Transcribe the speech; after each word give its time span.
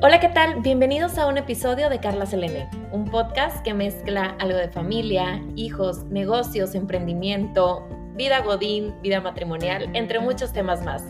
Hola, 0.00 0.20
¿qué 0.20 0.28
tal? 0.28 0.60
Bienvenidos 0.60 1.18
a 1.18 1.26
un 1.26 1.38
episodio 1.38 1.90
de 1.90 1.98
Carla 1.98 2.24
Selene, 2.24 2.70
un 2.92 3.04
podcast 3.04 3.64
que 3.64 3.74
mezcla 3.74 4.36
algo 4.38 4.56
de 4.56 4.68
familia, 4.68 5.42
hijos, 5.56 6.04
negocios, 6.04 6.76
emprendimiento, 6.76 7.84
vida 8.14 8.40
godín, 8.42 8.94
vida 9.02 9.20
matrimonial, 9.20 9.90
entre 9.94 10.20
muchos 10.20 10.52
temas 10.52 10.84
más. 10.84 11.02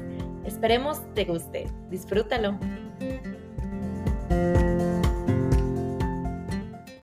Esperemos 0.47 1.03
te 1.13 1.27
guste. 1.27 1.67
Disfrútalo. 1.91 2.59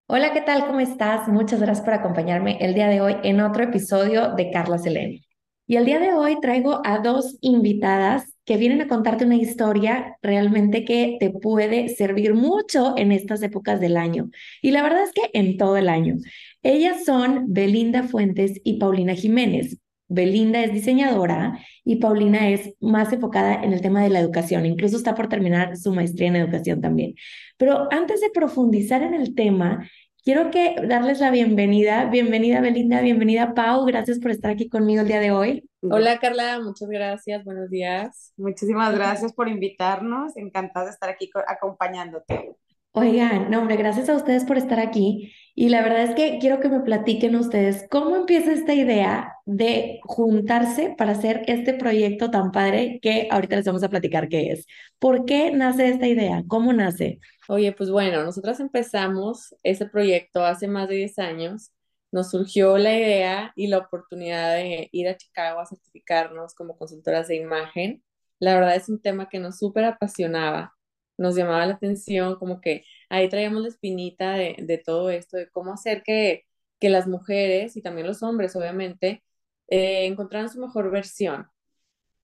Hola, 0.08 0.34
¿qué 0.34 0.42
tal? 0.42 0.66
¿Cómo 0.66 0.80
estás? 0.80 1.28
Muchas 1.28 1.62
gracias 1.62 1.86
por 1.86 1.94
acompañarme 1.94 2.58
el 2.62 2.74
día 2.74 2.88
de 2.88 3.02
hoy 3.02 3.18
en 3.22 3.42
otro 3.42 3.64
episodio 3.64 4.34
de 4.34 4.50
Carla 4.50 4.80
Selene. 4.80 5.22
Y 5.68 5.76
el 5.76 5.86
día 5.86 6.00
de 6.00 6.14
hoy 6.14 6.40
traigo 6.42 6.82
a 6.84 6.98
dos 6.98 7.38
invitadas 7.42 8.35
que 8.46 8.58
vienen 8.58 8.82
a 8.82 8.88
contarte 8.88 9.26
una 9.26 9.36
historia 9.36 10.18
realmente 10.22 10.86
que 10.86 11.18
te 11.20 11.32
puede 11.32 11.90
servir 11.90 12.34
mucho 12.34 12.94
en 12.98 13.12
estas 13.12 13.42
épocas 13.42 13.80
del 13.80 13.98
año. 13.98 14.30
Y 14.62 14.72
la 14.72 14.84
verdad 14.84 15.04
es 15.04 15.12
que 15.12 15.30
en 15.34 15.58
todo 15.58 15.78
el 15.78 15.90
año. 15.90 16.16
Ellas 16.64 17.06
son 17.06 17.46
Belinda 17.48 18.04
Fuentes 18.04 18.62
y 18.64 18.78
Paulina 18.78 19.16
Jiménez. 19.16 19.80
Belinda 20.08 20.64
es 20.64 20.72
diseñadora 20.72 21.60
y 21.84 21.96
Paulina 21.96 22.50
es 22.50 22.76
más 22.80 23.12
enfocada 23.12 23.64
en 23.64 23.74
el 23.74 23.82
tema 23.82 24.04
de 24.04 24.10
la 24.10 24.20
educación. 24.20 24.66
Incluso 24.66 24.98
está 24.98 25.16
por 25.16 25.28
terminar 25.28 25.78
su 25.78 25.94
maestría 25.94 26.28
en 26.28 26.36
educación 26.36 26.82
también. 26.82 27.16
Pero 27.58 27.88
antes 27.92 28.22
de 28.22 28.30
profundizar 28.30 29.02
en 29.02 29.16
el 29.16 29.34
tema, 29.34 29.90
Quiero 30.26 30.50
que 30.50 30.76
darles 30.88 31.20
la 31.20 31.30
bienvenida. 31.30 32.06
Bienvenida 32.06 32.60
Belinda, 32.60 33.00
bienvenida 33.02 33.54
Pau. 33.54 33.86
Gracias 33.86 34.18
por 34.18 34.32
estar 34.32 34.50
aquí 34.50 34.68
conmigo 34.68 35.04
el 35.04 35.08
día 35.08 35.20
de 35.20 35.30
hoy. 35.30 35.70
Hola 35.84 36.18
Carla, 36.18 36.60
muchas 36.60 36.90
gracias. 36.90 37.44
Buenos 37.44 37.70
días. 37.70 38.34
Muchísimas 38.36 38.96
gracias 38.96 39.34
por 39.34 39.48
invitarnos. 39.50 40.36
Encantada 40.36 40.88
de 40.88 40.94
estar 40.94 41.10
aquí 41.12 41.30
acompañándote. 41.48 42.56
Oigan, 42.98 43.52
no, 43.52 43.60
hombre, 43.60 43.76
gracias 43.76 44.08
a 44.08 44.16
ustedes 44.16 44.46
por 44.46 44.58
estar 44.58 44.80
aquí. 44.80 45.34
Y 45.54 45.68
la 45.68 45.82
verdad 45.82 46.04
es 46.04 46.16
que 46.16 46.38
quiero 46.40 46.62
que 46.62 46.70
me 46.70 46.80
platiquen 46.80 47.36
ustedes 47.36 47.86
cómo 47.90 48.16
empieza 48.16 48.54
esta 48.54 48.74
idea 48.74 49.34
de 49.46 50.00
juntarse 50.04 50.96
para 50.98 51.12
hacer 51.12 51.44
este 51.48 51.74
proyecto 51.74 52.32
tan 52.32 52.54
padre 52.54 53.00
que 53.02 53.28
ahorita 53.30 53.58
les 53.58 53.66
vamos 53.66 53.84
a 53.84 53.90
platicar 53.90 54.30
qué 54.30 54.54
es. 54.54 54.66
¿Por 54.98 55.26
qué 55.26 55.52
nace 55.52 55.90
esta 55.90 56.08
idea? 56.08 56.46
¿Cómo 56.48 56.72
nace? 56.72 57.20
Oye, 57.50 57.74
pues 57.74 57.92
bueno, 57.92 58.24
nosotras 58.24 58.62
empezamos 58.62 59.54
ese 59.62 59.88
proyecto 59.88 60.46
hace 60.46 60.70
más 60.70 60.88
de 60.88 60.96
10 60.96 61.20
años. 61.20 61.72
Nos 62.14 62.32
surgió 62.32 62.78
la 62.78 62.98
idea 62.98 63.52
y 63.58 63.68
la 63.68 63.80
oportunidad 63.80 64.56
de 64.56 64.88
ir 64.94 65.10
a 65.10 65.18
Chicago 65.18 65.60
a 65.60 65.66
certificarnos 65.66 66.56
como 66.56 66.78
consultoras 66.78 67.28
de 67.28 67.36
imagen. 67.36 68.04
La 68.40 68.56
verdad 68.56 68.76
es 68.78 68.88
un 68.88 69.02
tema 69.02 69.28
que 69.28 69.40
nos 69.40 69.60
súper 69.60 69.84
apasionaba 69.84 70.75
nos 71.18 71.36
llamaba 71.36 71.66
la 71.66 71.76
atención, 71.76 72.36
como 72.38 72.62
que 72.62 72.86
ahí 73.10 73.30
traíamos 73.30 73.62
la 73.62 73.70
espinita 73.70 74.34
de, 74.34 74.82
todo 74.86 75.10
esto, 75.10 75.38
de 75.38 75.50
cómo 75.50 75.74
hacer 75.74 76.04
que, 76.04 76.46
que, 76.80 76.90
las 76.90 77.08
mujeres 77.08 77.78
y 77.78 77.82
también 77.82 78.08
los 78.08 78.24
hombres, 78.24 78.56
obviamente, 78.56 79.24
eh, 79.68 80.06
encontraran 80.06 80.50
su 80.50 80.60
mejor 80.60 80.92
versión 80.92 81.48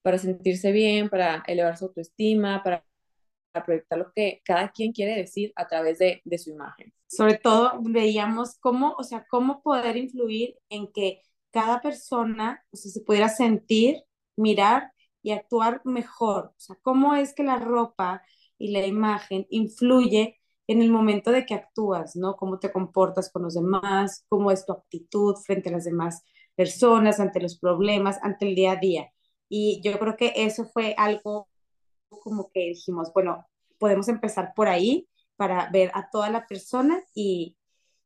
para 0.02 0.18
sentirse 0.18 0.72
bien, 0.72 1.10
para 1.10 1.44
elevar 1.48 1.78
su 1.78 1.86
autoestima, 1.86 2.64
para, 2.64 2.84
proyectar 3.66 4.00
lo 4.00 4.14
que 4.14 4.42
cada 4.46 4.72
quien 4.72 4.94
quiere 4.94 5.14
decir 5.14 5.52
a 5.58 5.68
través 5.68 6.00
de, 6.00 6.22
de 6.24 6.38
su 6.38 6.52
imagen. 6.52 6.94
Sobre 7.08 7.38
todo 7.38 7.74
veíamos 7.82 8.58
cómo, 8.60 8.96
o 8.98 9.04
sea, 9.04 9.26
cómo 9.30 9.62
poder 9.62 9.98
influir 9.98 10.56
en 10.70 10.90
que 10.94 11.22
cada 11.52 11.82
persona 11.82 12.64
o 12.72 12.78
sea, 12.78 12.92
se 12.92 13.02
pudiera 13.02 13.28
sentir, 13.28 14.04
mirar 14.38 14.94
y 15.22 15.32
actuar 15.32 15.82
mejor. 15.84 16.54
O 16.56 16.60
sea, 16.60 16.78
cómo 16.82 17.16
es 17.16 17.34
que 17.34 17.44
la 17.44 17.58
ropa 17.58 18.24
y 18.62 18.72
la 18.72 18.86
imagen 18.86 19.48
influye 19.50 20.40
en 20.68 20.82
el 20.82 20.90
momento 20.90 21.32
de 21.32 21.46
que 21.46 21.54
actúas, 21.54 22.16
¿no? 22.16 22.36
Cómo 22.36 22.60
te 22.60 22.72
comportas 22.72 23.32
con 23.32 23.44
los 23.44 23.56
demás, 23.56 24.26
cómo 24.30 24.52
es 24.52 24.66
tu 24.66 24.74
actitud 24.74 25.36
frente 25.36 25.70
a 25.70 25.74
las 25.74 25.86
demás 25.86 26.24
personas, 26.56 27.20
ante 27.20 27.42
los 27.42 27.58
problemas, 27.58 28.20
ante 28.22 28.48
el 28.48 28.56
día 28.56 28.74
a 28.74 28.76
día. 28.78 29.12
Y 29.50 29.82
yo 29.84 29.98
creo 30.00 30.16
que 30.16 30.34
eso 30.36 30.66
fue 30.66 30.96
algo 30.98 31.50
como 32.10 32.52
que 32.54 32.70
dijimos, 32.70 33.12
bueno, 33.14 33.46
podemos 33.80 34.08
empezar 34.08 34.54
por 34.56 34.68
ahí 34.68 35.08
para 35.36 35.70
ver 35.72 35.92
a 35.94 36.10
toda 36.10 36.30
la 36.30 36.46
persona 36.46 37.02
y, 37.14 37.58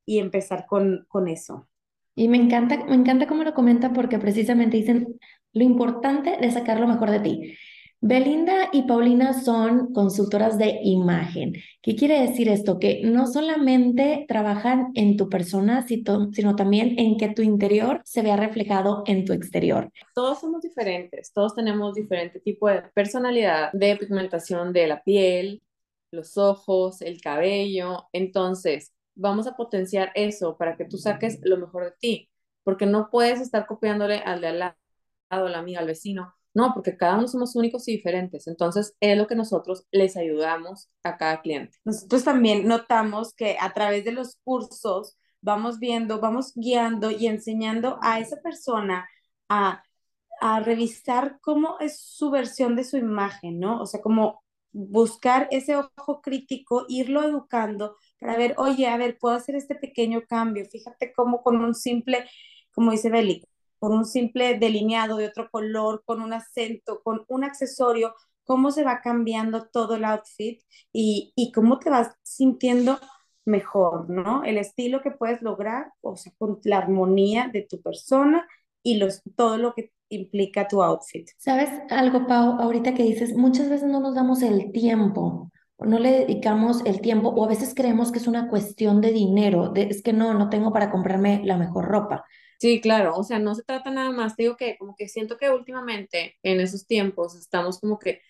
y 0.06 0.19
empezar 0.19 0.66
con, 0.66 1.06
con 1.09 1.28
eso. 1.28 1.68
Y 2.16 2.29
me 2.29 2.38
encanta, 2.38 2.85
me 2.85 2.96
encanta 2.96 3.28
cómo 3.28 3.44
lo 3.44 3.53
comenta 3.53 3.91
porque 3.91 4.19
precisamente 4.19 4.78
dicen 4.78 5.19
lo 5.52 5.63
importante 5.63 6.38
de 6.38 6.52
sacar 6.52 6.79
lo 6.79 6.88
mejor 6.88 7.12
de 7.12 7.19
ti. 7.19 7.58
Belinda 8.07 8.69
y 8.71 8.83
Paulina 8.83 9.33
son 9.33 9.91
consultoras 9.91 10.59
de 10.59 10.77
imagen. 10.83 11.53
¿Qué 11.81 11.95
quiere 11.95 12.21
decir 12.21 12.49
esto? 12.49 12.77
Que 12.77 13.01
no 13.03 13.25
solamente 13.25 14.25
trabajan 14.27 14.91
en 14.93 15.17
tu 15.17 15.27
persona, 15.27 15.88
sino 15.88 16.55
también 16.55 16.99
en 16.99 17.17
que 17.17 17.29
tu 17.29 17.41
interior 17.41 18.03
se 18.05 18.21
vea 18.21 18.38
reflejado 18.38 19.01
en 19.07 19.25
tu 19.25 19.33
exterior. 19.33 19.89
Todos 20.13 20.39
somos 20.39 20.61
diferentes, 20.61 21.33
todos 21.33 21.55
tenemos 21.55 21.95
diferente 21.95 22.39
tipo 22.39 22.69
de 22.69 22.83
personalidad, 22.93 23.71
de 23.73 23.97
pigmentación 23.97 24.72
de 24.72 24.85
la 24.85 25.01
piel, 25.01 25.63
los 26.11 26.37
ojos, 26.37 27.01
el 27.01 27.19
cabello. 27.19 28.03
Entonces, 28.13 28.93
vamos 29.16 29.47
a 29.47 29.55
potenciar 29.57 30.11
eso 30.13 30.57
para 30.57 30.77
que 30.77 30.85
tú 30.85 30.99
saques 30.99 31.39
lo 31.41 31.57
mejor 31.57 31.85
de 31.85 31.93
ti, 31.99 32.29
porque 32.63 32.85
no 32.85 33.09
puedes 33.09 33.41
estar 33.41 33.66
copiándole 33.66 34.19
al 34.19 34.41
de 34.41 34.47
al 34.49 34.59
lado, 34.59 34.75
a 35.29 35.39
la 35.39 35.57
al 35.57 35.87
vecino 35.87 36.35
no, 36.55 36.73
porque 36.73 36.95
cada 36.97 37.17
uno 37.17 37.27
somos 37.27 37.55
únicos 37.55 37.88
y 37.88 37.91
diferentes. 37.97 38.47
Entonces, 38.47 38.95
es 39.01 39.17
lo 39.17 39.27
que 39.27 39.35
nosotros 39.35 39.85
les 39.91 40.16
ayudamos 40.16 40.89
a 41.03 41.17
cada 41.17 41.41
cliente. 41.41 41.77
Nosotros 41.83 42.23
también 42.23 42.66
notamos 42.67 43.33
que 43.35 43.57
a 43.59 43.73
través 43.73 44.05
de 44.05 44.13
los 44.13 44.38
cursos 44.43 45.17
vamos 45.41 45.79
viendo, 45.79 46.21
vamos 46.21 46.53
guiando 46.55 47.11
y 47.11 47.27
enseñando 47.27 47.99
a 48.01 48.19
esa 48.19 48.38
persona 48.41 49.07
a, 49.49 49.83
a 50.41 50.59
revisar 50.61 51.39
cómo 51.41 51.77
es 51.81 51.99
su 51.99 52.31
versión 52.31 52.75
de 52.77 52.85
su 52.85 52.97
imagen, 52.97 53.59
¿no? 53.59 53.81
O 53.81 53.85
sea, 53.85 54.01
como 54.01 54.41
buscar 54.72 55.47
ese 55.51 55.75
ojo 55.75 56.22
crítico, 56.22 56.85
irlo 56.87 57.23
educando 57.23 57.97
para 58.19 58.37
ver, 58.37 58.55
oye, 58.57 58.87
a 58.87 58.97
ver, 58.97 59.17
puedo 59.19 59.35
hacer 59.35 59.55
este 59.55 59.75
pequeño 59.75 60.22
cambio. 60.27 60.66
Fíjate 60.72 61.13
cómo 61.13 61.43
con 61.43 61.57
un 61.57 61.75
simple, 61.75 62.25
como 62.73 62.91
dice 62.91 63.09
Beli, 63.09 63.43
con 63.80 63.94
un 63.94 64.06
simple 64.06 64.58
delineado 64.59 65.18
de 65.18 65.28
otro 65.28 65.50
color, 65.50 66.03
con 66.06 66.22
un 66.22 66.34
acento, 66.34 67.02
con 67.03 67.25
un 67.28 67.44
accesorio, 67.44 68.13
cómo 68.44 68.72
se 68.72 68.84
va 68.84 69.02
cambiando 69.02 69.68
todo 69.68 69.96
el 69.96 70.06
outfit 70.06 70.62
y, 70.94 71.34
y 71.36 71.52
cómo 71.52 71.80
te 71.80 71.90
vas 71.90 72.12
sintiendo 72.24 73.00
mejor, 73.46 74.09
¿no? 74.09 74.44
El 74.44 74.58
estilo 74.58 75.02
que 75.02 75.12
puedes 75.12 75.41
lograr, 75.41 75.91
o 76.02 76.16
sea, 76.16 76.34
con 76.38 76.59
la 76.64 76.80
armonía 76.80 77.50
de 77.52 77.62
tu 77.64 77.81
persona 77.81 78.47
y 78.84 78.97
los, 78.97 79.22
todo 79.35 79.58
lo 79.58 79.74
que 79.74 79.91
implica 80.09 80.68
tu 80.68 80.81
outfit. 80.81 81.30
¿Sabes 81.38 81.69
algo, 81.90 82.28
Pau? 82.28 82.59
Ahorita 82.59 82.94
que 82.94 83.03
dices, 83.03 83.35
muchas 83.35 83.69
veces 83.69 83.90
no 83.90 84.00
nos 84.00 84.16
damos 84.16 84.41
el 84.41 84.72
tiempo, 84.72 85.52
no 85.80 86.00
le 86.00 86.12
dedicamos 86.12 86.84
el 86.85 87.02
tiempo, 87.02 87.30
o 87.30 87.44
a 87.44 87.47
veces 87.47 87.74
creemos 87.75 88.12
que 88.12 88.19
es 88.19 88.28
una 88.28 88.50
cuestión 88.50 89.02
de 89.02 89.12
dinero, 89.12 89.69
de, 89.69 89.84
es 89.84 90.02
que 90.02 90.14
no, 90.14 90.34
no 90.34 90.50
tengo 90.50 90.72
para 90.72 90.91
comprarme 90.91 91.41
la 91.44 91.58
mejor 91.58 91.85
ropa. 91.85 92.25
Sí, 92.59 92.79
claro, 92.81 93.16
o 93.17 93.23
sea, 93.23 93.38
no 93.39 93.53
se 93.53 93.63
trata 93.63 93.91
nada 93.91 94.11
más, 94.11 94.35
digo 94.38 94.55
que 94.55 94.77
como 94.77 94.95
que 94.95 95.07
siento 95.09 95.38
que 95.38 95.49
últimamente 95.49 96.35
en 96.41 96.61
esos 96.61 96.88
tiempos 96.88 97.35
estamos 97.35 97.79
como 97.79 97.99
que 97.99 98.21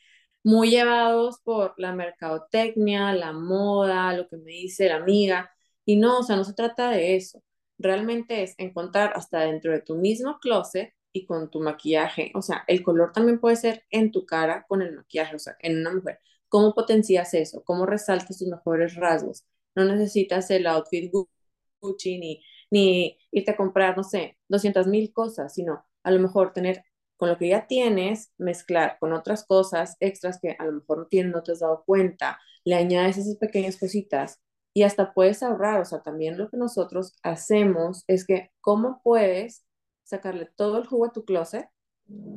muy 0.44 0.70
llevados 0.72 1.40
por 1.44 1.74
la 1.78 1.94
mercadotecnia, 1.94 3.14
la 3.14 3.34
moda, 3.34 4.14
lo 4.14 4.28
que 4.28 4.38
me 4.38 4.52
dice 4.52 4.90
la 4.90 4.98
amiga, 4.98 5.52
y 5.86 5.98
no, 5.98 6.20
o 6.20 6.24
sea, 6.24 6.36
no 6.36 6.44
se 6.44 6.54
trata 6.54 6.90
de 6.92 7.16
eso, 7.16 7.42
realmente 7.78 8.44
es 8.44 8.56
encontrar 8.58 9.14
hasta 9.16 9.42
dentro 9.42 9.72
de 9.72 9.82
tu 9.82 9.96
mismo 9.96 10.40
closet 10.40 10.94
y 11.14 11.26
con 11.26 11.50
tu 11.52 11.62
maquillaje, 11.62 12.32
o 12.36 12.42
sea, 12.42 12.64
el 12.68 12.84
color 12.84 13.12
también 13.14 13.40
puede 13.40 13.56
ser 13.58 13.84
en 13.92 14.12
tu 14.12 14.26
cara 14.26 14.66
con 14.68 14.82
el 14.82 14.94
maquillaje, 14.96 15.36
o 15.36 15.40
sea, 15.40 15.56
en 15.62 15.80
una 15.80 15.94
mujer, 15.94 16.20
¿cómo 16.50 16.74
potencias 16.74 17.34
eso? 17.36 17.64
¿Cómo 17.64 17.86
resaltas 17.86 18.38
tus 18.40 18.48
mejores 18.48 18.96
rasgos? 18.96 19.46
No 19.76 19.86
necesitas 19.86 20.50
el 20.52 20.68
outfit 20.68 21.12
Gucci 21.82 22.18
ni 22.18 22.44
ni 22.76 23.18
irte 23.32 23.52
a 23.52 23.56
comprar, 23.58 23.96
no 23.96 24.04
sé, 24.04 24.38
200 24.50 24.88
mil 24.88 25.14
cosas, 25.14 25.54
sino 25.54 25.86
a 26.04 26.12
lo 26.12 26.20
mejor 26.20 26.52
tener 26.52 26.84
con 27.16 27.30
lo 27.30 27.38
que 27.38 27.48
ya 27.48 27.68
tienes, 27.68 28.34
mezclar 28.38 28.98
con 29.00 29.14
otras 29.14 29.46
cosas 29.46 29.96
extras 30.02 30.40
que 30.42 30.58
a 30.60 30.66
lo 30.66 30.74
mejor 30.74 30.98
no 30.98 31.08
tienes, 31.08 31.32
no 31.34 31.42
te 31.42 31.54
has 31.54 31.60
dado 31.60 31.84
cuenta, 31.86 32.38
le 32.66 32.76
añades 32.76 33.18
esas 33.18 33.38
pequeñas 33.38 33.78
cositas 33.78 34.42
y 34.74 34.84
hasta 34.84 35.14
puedes 35.14 35.42
ahorrar, 35.42 35.80
o 35.80 35.86
sea, 35.86 36.02
también 36.02 36.38
lo 36.38 36.50
que 36.50 36.58
nosotros 36.58 37.14
hacemos 37.24 38.04
es 38.08 38.26
que 38.26 38.52
cómo 38.60 39.00
puedes 39.04 39.66
sacarle 40.04 40.50
todo 40.58 40.78
el 40.78 40.86
jugo 40.86 41.06
a 41.06 41.14
tu 41.14 41.24
closet 41.24 41.70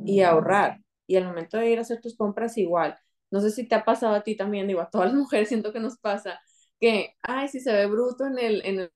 y 0.04 0.20
ahorrar. 0.22 0.80
Y 1.08 1.16
al 1.16 1.24
momento 1.24 1.56
de 1.58 1.70
ir 1.70 1.78
a 1.78 1.82
hacer 1.82 2.00
tus 2.00 2.16
compras 2.16 2.56
igual. 2.58 2.96
No 3.30 3.40
sé 3.40 3.50
si 3.50 3.66
te 3.66 3.74
ha 3.74 3.84
pasado 3.84 4.14
a 4.14 4.22
ti 4.22 4.36
también, 4.36 4.68
digo, 4.68 4.80
a 4.80 4.90
todas 4.90 5.08
las 5.08 5.16
mujeres 5.16 5.48
siento 5.48 5.72
que 5.72 5.80
nos 5.80 5.98
pasa 5.98 6.40
que, 6.80 7.16
ay, 7.22 7.48
si 7.48 7.60
se 7.60 7.72
ve 7.72 7.86
bruto 7.86 8.24
en 8.26 8.38
el, 8.38 8.92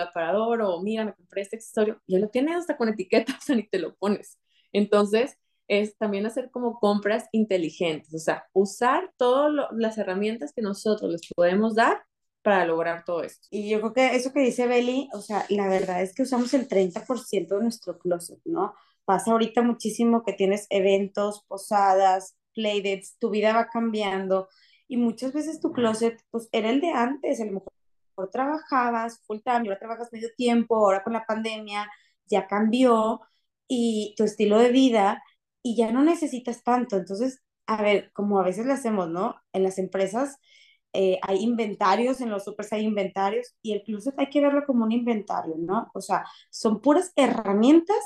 aparador 0.00 0.62
o 0.62 0.80
mira, 0.82 1.04
me 1.04 1.14
compré 1.14 1.42
este 1.42 1.56
accesorio, 1.56 2.00
ya 2.06 2.18
lo 2.18 2.28
tienes 2.28 2.56
hasta 2.56 2.76
con 2.76 2.88
etiqueta, 2.88 3.34
o 3.38 3.40
sea, 3.42 3.56
ni 3.56 3.68
te 3.68 3.78
lo 3.78 3.94
pones. 3.96 4.38
Entonces, 4.72 5.38
es 5.68 5.96
también 5.96 6.26
hacer 6.26 6.50
como 6.50 6.78
compras 6.80 7.28
inteligentes, 7.32 8.12
o 8.14 8.18
sea, 8.18 8.46
usar 8.52 9.12
todas 9.16 9.52
las 9.72 9.98
herramientas 9.98 10.52
que 10.52 10.62
nosotros 10.62 11.10
les 11.10 11.22
podemos 11.34 11.74
dar 11.74 12.02
para 12.42 12.66
lograr 12.66 13.04
todo 13.04 13.22
esto. 13.22 13.46
Y 13.50 13.70
yo 13.70 13.80
creo 13.80 13.92
que 13.92 14.16
eso 14.16 14.32
que 14.32 14.40
dice 14.40 14.66
Beli, 14.66 15.08
o 15.12 15.20
sea, 15.20 15.46
la 15.48 15.68
verdad 15.68 16.02
es 16.02 16.14
que 16.14 16.22
usamos 16.22 16.52
el 16.54 16.68
30% 16.68 17.56
de 17.56 17.62
nuestro 17.62 17.98
closet, 17.98 18.40
¿no? 18.44 18.74
Pasa 19.04 19.32
ahorita 19.32 19.62
muchísimo 19.62 20.24
que 20.24 20.32
tienes 20.32 20.66
eventos, 20.70 21.44
posadas, 21.46 22.36
playdates, 22.54 23.16
tu 23.18 23.30
vida 23.30 23.54
va 23.54 23.68
cambiando 23.68 24.48
y 24.88 24.96
muchas 24.96 25.32
veces 25.32 25.60
tu 25.60 25.72
closet, 25.72 26.20
pues 26.30 26.48
era 26.52 26.70
el 26.70 26.80
de 26.80 26.90
antes, 26.90 27.40
a 27.40 27.44
lo 27.46 27.52
mejor 27.52 27.72
trabajabas 28.28 29.20
full 29.26 29.38
time, 29.44 29.60
ahora 29.60 29.78
trabajas 29.78 30.12
medio 30.12 30.28
tiempo, 30.36 30.76
ahora 30.76 31.02
con 31.02 31.12
la 31.12 31.24
pandemia 31.26 31.90
ya 32.26 32.46
cambió 32.46 33.20
y 33.68 34.14
tu 34.16 34.24
estilo 34.24 34.58
de 34.58 34.70
vida 34.70 35.22
y 35.62 35.76
ya 35.76 35.92
no 35.92 36.02
necesitas 36.02 36.62
tanto. 36.64 36.96
Entonces, 36.96 37.42
a 37.66 37.82
ver, 37.82 38.10
como 38.12 38.38
a 38.38 38.44
veces 38.44 38.66
lo 38.66 38.72
hacemos, 38.74 39.08
¿no? 39.08 39.36
En 39.52 39.62
las 39.62 39.78
empresas 39.78 40.38
eh, 40.92 41.18
hay 41.22 41.38
inventarios, 41.38 42.20
en 42.20 42.30
los 42.30 42.44
supers 42.44 42.72
hay 42.72 42.84
inventarios 42.84 43.54
y 43.62 43.72
el 43.72 43.82
closet 43.82 44.14
hay 44.18 44.28
que 44.28 44.40
verlo 44.40 44.64
como 44.66 44.84
un 44.84 44.92
inventario, 44.92 45.54
¿no? 45.58 45.90
O 45.94 46.00
sea, 46.00 46.24
son 46.50 46.80
puras 46.82 47.12
herramientas 47.16 47.96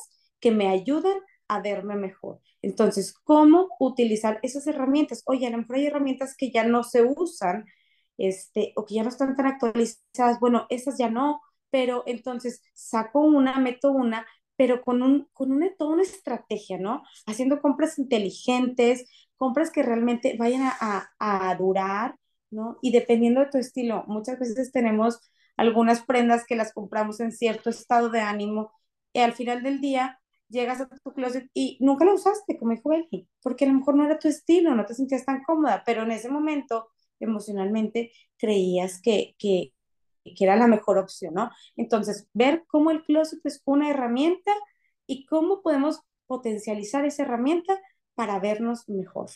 que 0.41 0.51
me 0.53 0.69
ayudan 0.69 1.19
a 1.49 1.61
verme 1.61 1.97
mejor. 1.97 2.41
Entonces, 2.63 3.13
¿cómo 3.25 3.69
utilizar 3.81 4.39
esas 4.43 4.67
herramientas? 4.67 5.23
Oye, 5.27 5.47
a 5.47 5.51
lo 5.51 5.59
mejor 5.59 5.77
hay 5.77 5.87
herramientas 5.87 6.37
que 6.37 6.51
ya 6.51 6.65
no 6.65 6.83
se 6.85 7.03
usan, 7.03 7.67
este, 8.19 8.73
o 8.77 8.85
que 8.85 8.95
ya 8.97 9.03
no 9.03 9.09
están 9.09 9.37
tan 9.37 9.47
actualizadas. 9.47 10.41
Bueno, 10.41 10.67
esas 10.71 10.99
ya 10.99 11.11
no, 11.11 11.41
pero 11.71 12.03
entonces 12.07 12.63
saco 12.75 13.21
una, 13.21 13.59
meto 13.59 13.93
una, 13.93 14.27
pero 14.57 14.83
con, 14.83 15.03
un, 15.03 15.29
con 15.33 15.53
una, 15.53 15.75
toda 15.77 15.95
una 15.95 16.03
estrategia, 16.03 16.79
¿no? 16.79 17.03
Haciendo 17.27 17.61
compras 17.61 17.99
inteligentes, 17.99 19.07
compras 19.37 19.71
que 19.71 19.83
realmente 19.83 20.37
vayan 20.39 20.63
a, 20.81 21.11
a, 21.19 21.55
durar, 21.57 22.17
¿no? 22.51 22.79
Y 22.83 22.93
dependiendo 22.93 23.41
de 23.41 23.51
tu 23.51 23.59
estilo, 23.59 24.05
muchas 24.07 24.39
veces 24.39 24.73
tenemos 24.73 25.21
algunas 25.57 26.03
prendas 26.03 26.45
que 26.47 26.57
las 26.57 26.73
compramos 26.73 27.21
en 27.21 27.33
cierto 27.33 27.71
estado 27.71 28.11
de 28.11 28.21
ánimo 28.21 28.73
y 29.13 29.21
al 29.21 29.33
final 29.33 29.63
del 29.63 29.81
día 29.81 30.21
llegas 30.49 30.81
a 30.81 30.89
tu 30.89 31.13
closet 31.13 31.51
y 31.55 31.79
nunca 31.81 32.05
la 32.05 32.15
usaste, 32.15 32.59
como 32.59 32.73
dijo 32.73 32.91
porque 33.43 33.65
a 33.65 33.69
lo 33.69 33.75
mejor 33.75 33.97
no 33.97 34.05
era 34.05 34.19
tu 34.19 34.29
estilo, 34.29 34.75
no 34.75 34.87
te 34.87 34.95
sentías 34.95 35.25
tan 35.25 35.43
cómoda, 35.43 35.83
pero 35.85 36.03
en 36.03 36.13
ese 36.13 36.29
momento 36.29 36.89
emocionalmente 37.21 38.13
creías 38.37 39.01
que, 39.01 39.35
que, 39.39 39.73
que 40.25 40.45
era 40.45 40.57
la 40.57 40.67
mejor 40.67 40.99
opción, 40.99 41.35
¿no? 41.35 41.51
Entonces, 41.77 42.29
ver 42.33 42.65
cómo 42.67 42.91
el 42.91 43.03
closet 43.03 43.41
es 43.45 43.63
una 43.65 43.91
herramienta 43.91 44.53
y 45.07 45.27
cómo 45.27 45.63
podemos 45.63 46.01
potencializar 46.27 47.05
esa 47.05 47.23
herramienta 47.23 47.79
para 48.15 48.39
vernos 48.41 48.89
mejor. 48.89 49.31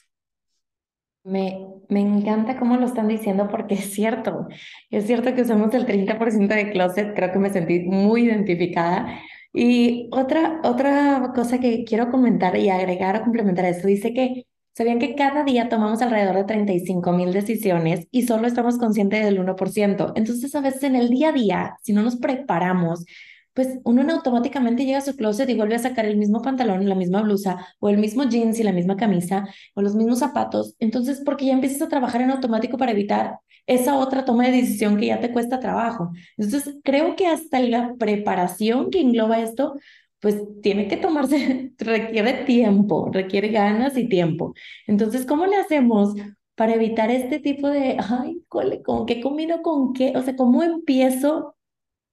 Me, 1.23 1.67
me, 1.89 2.01
encanta 2.01 2.59
cómo 2.59 2.79
lo 2.79 2.87
están 2.87 3.07
diciendo 3.07 3.49
porque 3.51 3.75
es 3.75 3.93
cierto, 3.93 4.49
es 4.89 5.07
cierto 5.07 5.35
que 5.35 5.43
usamos 5.43 5.75
el 5.75 5.85
30% 5.85 6.55
de 6.55 6.71
closet, 6.73 7.15
creo 7.15 7.31
que 7.31 7.39
me 7.39 7.51
sentí 7.51 7.81
muy 7.81 8.23
identificada. 8.25 9.21
Y 9.53 10.09
otra, 10.13 10.61
otra 10.65 11.33
cosa 11.35 11.59
que 11.61 11.85
quiero 11.85 12.11
comentar 12.11 12.57
y 12.57 12.71
agregar 12.71 13.17
o 13.17 13.23
complementar 13.23 13.67
a 13.67 13.71
esto, 13.71 13.87
dice 13.89 14.15
que 14.15 14.47
¿Sabían 14.81 14.99
que 14.99 15.15
cada 15.15 15.45
día 15.45 15.69
tomamos 15.69 16.01
alrededor 16.01 16.37
de 16.37 16.45
35 16.45 17.13
mil 17.13 17.35
decisiones 17.35 18.09
y 18.11 18.23
solo 18.23 18.47
estamos 18.47 18.79
conscientes 18.79 19.23
del 19.23 19.39
1%? 19.39 20.13
Entonces, 20.17 20.55
a 20.55 20.63
veces 20.63 20.85
en 20.85 20.97
el 20.97 21.11
día 21.11 21.29
a 21.29 21.33
día, 21.33 21.77
si 21.83 21.93
no 21.93 22.03
nos 22.03 22.17
preparamos, 22.17 23.05
pues 23.53 23.79
uno 23.85 24.11
automáticamente 24.11 24.87
llega 24.87 24.97
a 24.97 25.03
su 25.03 25.17
closet 25.17 25.51
y 25.51 25.55
vuelve 25.55 25.75
a 25.75 25.81
sacar 25.81 26.07
el 26.07 26.17
mismo 26.17 26.41
pantalón, 26.41 26.89
la 26.89 26.95
misma 26.95 27.21
blusa, 27.21 27.59
o 27.79 27.91
el 27.91 27.99
mismo 27.99 28.25
jeans 28.25 28.59
y 28.59 28.63
la 28.63 28.73
misma 28.73 28.97
camisa, 28.97 29.47
o 29.75 29.83
los 29.83 29.95
mismos 29.95 30.21
zapatos. 30.21 30.77
Entonces, 30.79 31.21
porque 31.27 31.45
ya 31.45 31.53
empiezas 31.53 31.83
a 31.83 31.89
trabajar 31.89 32.23
en 32.23 32.31
automático 32.31 32.79
para 32.79 32.93
evitar 32.93 33.41
esa 33.67 33.99
otra 33.99 34.25
toma 34.25 34.47
de 34.47 34.53
decisión 34.53 34.97
que 34.97 35.09
ya 35.09 35.21
te 35.21 35.31
cuesta 35.31 35.61
trabajo. 35.61 36.11
Entonces, 36.39 36.77
creo 36.83 37.17
que 37.17 37.27
hasta 37.27 37.61
la 37.61 37.97
preparación 37.99 38.91
que 38.91 39.03
engloba 39.03 39.41
esto 39.41 39.75
pues 40.21 40.37
tiene 40.63 40.87
que 40.89 40.97
tomarse, 40.97 41.73
requiere 41.79 42.45
tiempo, 42.45 43.11
requiere 43.13 43.49
ganas 43.49 43.97
y 43.97 44.09
tiempo. 44.09 44.55
Entonces, 44.87 45.27
¿cómo 45.27 45.47
le 45.47 45.57
hacemos 45.57 46.15
para 46.55 46.75
evitar 46.75 47.11
este 47.11 47.41
tipo 47.41 47.69
de, 47.69 47.97
ay, 47.99 48.45
¿con 48.49 49.07
qué 49.07 49.21
combino 49.21 49.63
con 49.63 49.95
qué? 49.95 50.13
O 50.17 50.23
sea, 50.23 50.37
¿cómo 50.37 50.63
empiezo 50.63 51.57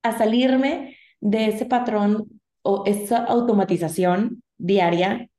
a 0.03 0.17
salirme 0.17 0.95
de 1.19 1.47
ese 1.47 1.65
patrón 1.65 2.41
o 2.61 2.83
esa 2.85 3.25
automatización 3.25 4.41
diaria 4.57 5.29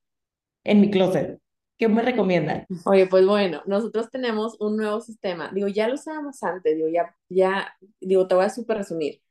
en 0.64 0.81
mi 0.81 0.91
closet? 0.91 1.41
¿Qué 1.79 1.88
me 1.88 2.03
recomiendan? 2.03 2.67
Oye, 2.87 3.06
pues 3.06 3.25
bueno, 3.25 3.62
nosotros 3.67 4.11
tenemos 4.11 4.56
un 4.61 4.76
nuevo 4.76 5.00
sistema. 5.00 5.50
Digo, 5.55 5.69
ya 5.69 5.87
lo 5.87 5.94
usábamos 5.94 6.43
antes, 6.43 6.76
digo, 6.76 6.88
ya, 6.88 7.14
ya, 7.29 7.73
digo, 8.00 8.26
te 8.26 8.35
voy 8.35 8.44
a 8.44 8.50
súper 8.50 8.79
resumir 8.79 9.23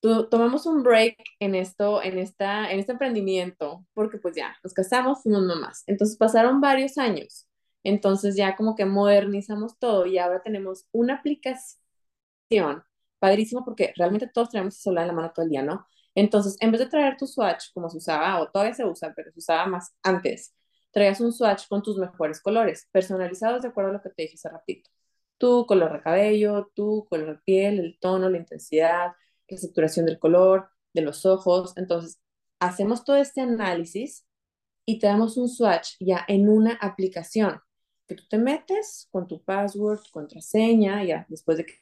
tomamos 0.00 0.66
un 0.66 0.82
break 0.82 1.16
en 1.40 1.54
esto, 1.54 2.02
en, 2.02 2.18
esta, 2.18 2.70
en 2.70 2.80
este 2.80 2.92
emprendimiento, 2.92 3.84
porque 3.94 4.18
pues 4.18 4.36
ya 4.36 4.56
nos 4.62 4.72
casamos, 4.74 5.22
fuimos 5.22 5.42
mamás. 5.42 5.84
Entonces 5.86 6.16
pasaron 6.16 6.60
varios 6.60 6.98
años. 6.98 7.48
Entonces 7.84 8.36
ya 8.36 8.56
como 8.56 8.74
que 8.76 8.84
modernizamos 8.84 9.78
todo 9.78 10.06
y 10.06 10.18
ahora 10.18 10.42
tenemos 10.42 10.86
una 10.92 11.14
aplicación 11.14 11.78
padrísimo 13.18 13.64
porque 13.64 13.92
realmente 13.96 14.28
todos 14.28 14.50
tenemos 14.50 14.74
el 14.76 14.80
celular 14.80 15.02
en 15.04 15.08
la 15.08 15.14
mano 15.14 15.32
todo 15.34 15.44
el 15.44 15.50
día, 15.50 15.62
¿no? 15.62 15.86
Entonces, 16.14 16.56
en 16.60 16.72
vez 16.72 16.80
de 16.80 16.86
traer 16.88 17.16
tu 17.16 17.26
swatch 17.26 17.66
como 17.72 17.88
se 17.88 17.98
usaba, 17.98 18.40
o 18.40 18.50
todavía 18.50 18.74
se 18.74 18.84
usa, 18.84 19.12
pero 19.14 19.30
se 19.32 19.38
usaba 19.38 19.66
más 19.66 19.94
antes, 20.02 20.54
traías 20.90 21.20
un 21.20 21.32
swatch 21.32 21.68
con 21.68 21.82
tus 21.82 21.96
mejores 21.96 22.40
colores, 22.40 22.88
personalizados 22.92 23.62
de 23.62 23.68
acuerdo 23.68 23.90
a 23.90 23.92
lo 23.94 24.02
que 24.02 24.10
te 24.10 24.22
dije 24.22 24.34
hace 24.34 24.48
ratito. 24.48 24.90
Tu 25.38 25.66
color 25.66 25.92
de 25.92 26.02
cabello, 26.02 26.70
tu 26.74 27.06
color 27.08 27.36
de 27.36 27.42
piel, 27.44 27.78
el 27.78 27.98
tono, 28.00 28.28
la 28.28 28.38
intensidad, 28.38 29.12
la 29.48 29.58
saturación 29.58 30.06
del 30.06 30.18
color, 30.18 30.68
de 30.94 31.02
los 31.02 31.26
ojos. 31.26 31.72
Entonces, 31.76 32.20
hacemos 32.60 33.04
todo 33.04 33.16
este 33.16 33.40
análisis 33.40 34.26
y 34.86 34.98
te 34.98 35.06
damos 35.06 35.36
un 35.36 35.48
swatch 35.48 35.96
ya 36.00 36.24
en 36.28 36.48
una 36.48 36.74
aplicación 36.74 37.60
que 38.06 38.14
tú 38.14 38.24
te 38.28 38.38
metes 38.38 39.08
con 39.10 39.26
tu 39.28 39.42
password, 39.42 40.00
contraseña, 40.10 41.04
ya 41.04 41.26
después 41.28 41.58
de 41.58 41.66
que 41.66 41.74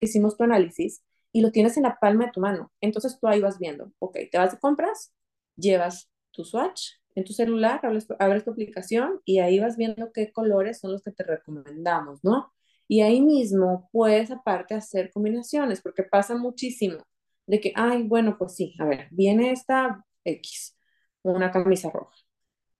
hicimos 0.00 0.36
tu 0.36 0.44
análisis 0.44 1.02
y 1.32 1.40
lo 1.40 1.52
tienes 1.52 1.76
en 1.76 1.84
la 1.84 1.98
palma 2.00 2.26
de 2.26 2.32
tu 2.32 2.40
mano. 2.40 2.72
Entonces 2.80 3.18
tú 3.20 3.28
ahí 3.28 3.40
vas 3.40 3.58
viendo, 3.58 3.92
ok, 3.98 4.18
te 4.30 4.38
vas 4.38 4.52
de 4.52 4.58
compras, 4.58 5.12
llevas 5.56 6.10
tu 6.32 6.44
swatch 6.44 6.94
en 7.14 7.24
tu 7.24 7.32
celular, 7.32 7.80
abres 8.18 8.44
tu 8.44 8.50
aplicación 8.50 9.20
y 9.24 9.38
ahí 9.38 9.60
vas 9.60 9.76
viendo 9.76 10.12
qué 10.12 10.32
colores 10.32 10.80
son 10.80 10.92
los 10.92 11.02
que 11.02 11.12
te 11.12 11.22
recomendamos, 11.22 12.22
¿no? 12.24 12.52
Y 12.88 13.00
ahí 13.02 13.20
mismo 13.20 13.88
puedes 13.92 14.30
aparte 14.30 14.74
hacer 14.74 15.10
combinaciones, 15.12 15.80
porque 15.82 16.02
pasa 16.04 16.36
muchísimo 16.36 16.98
de 17.46 17.60
que, 17.60 17.72
ay, 17.76 18.04
bueno, 18.04 18.36
pues 18.38 18.54
sí, 18.56 18.74
a 18.80 18.84
ver, 18.86 19.08
viene 19.10 19.52
esta 19.52 20.04
X, 20.24 20.76
una 21.22 21.50
camisa 21.52 21.90
roja. 21.90 22.14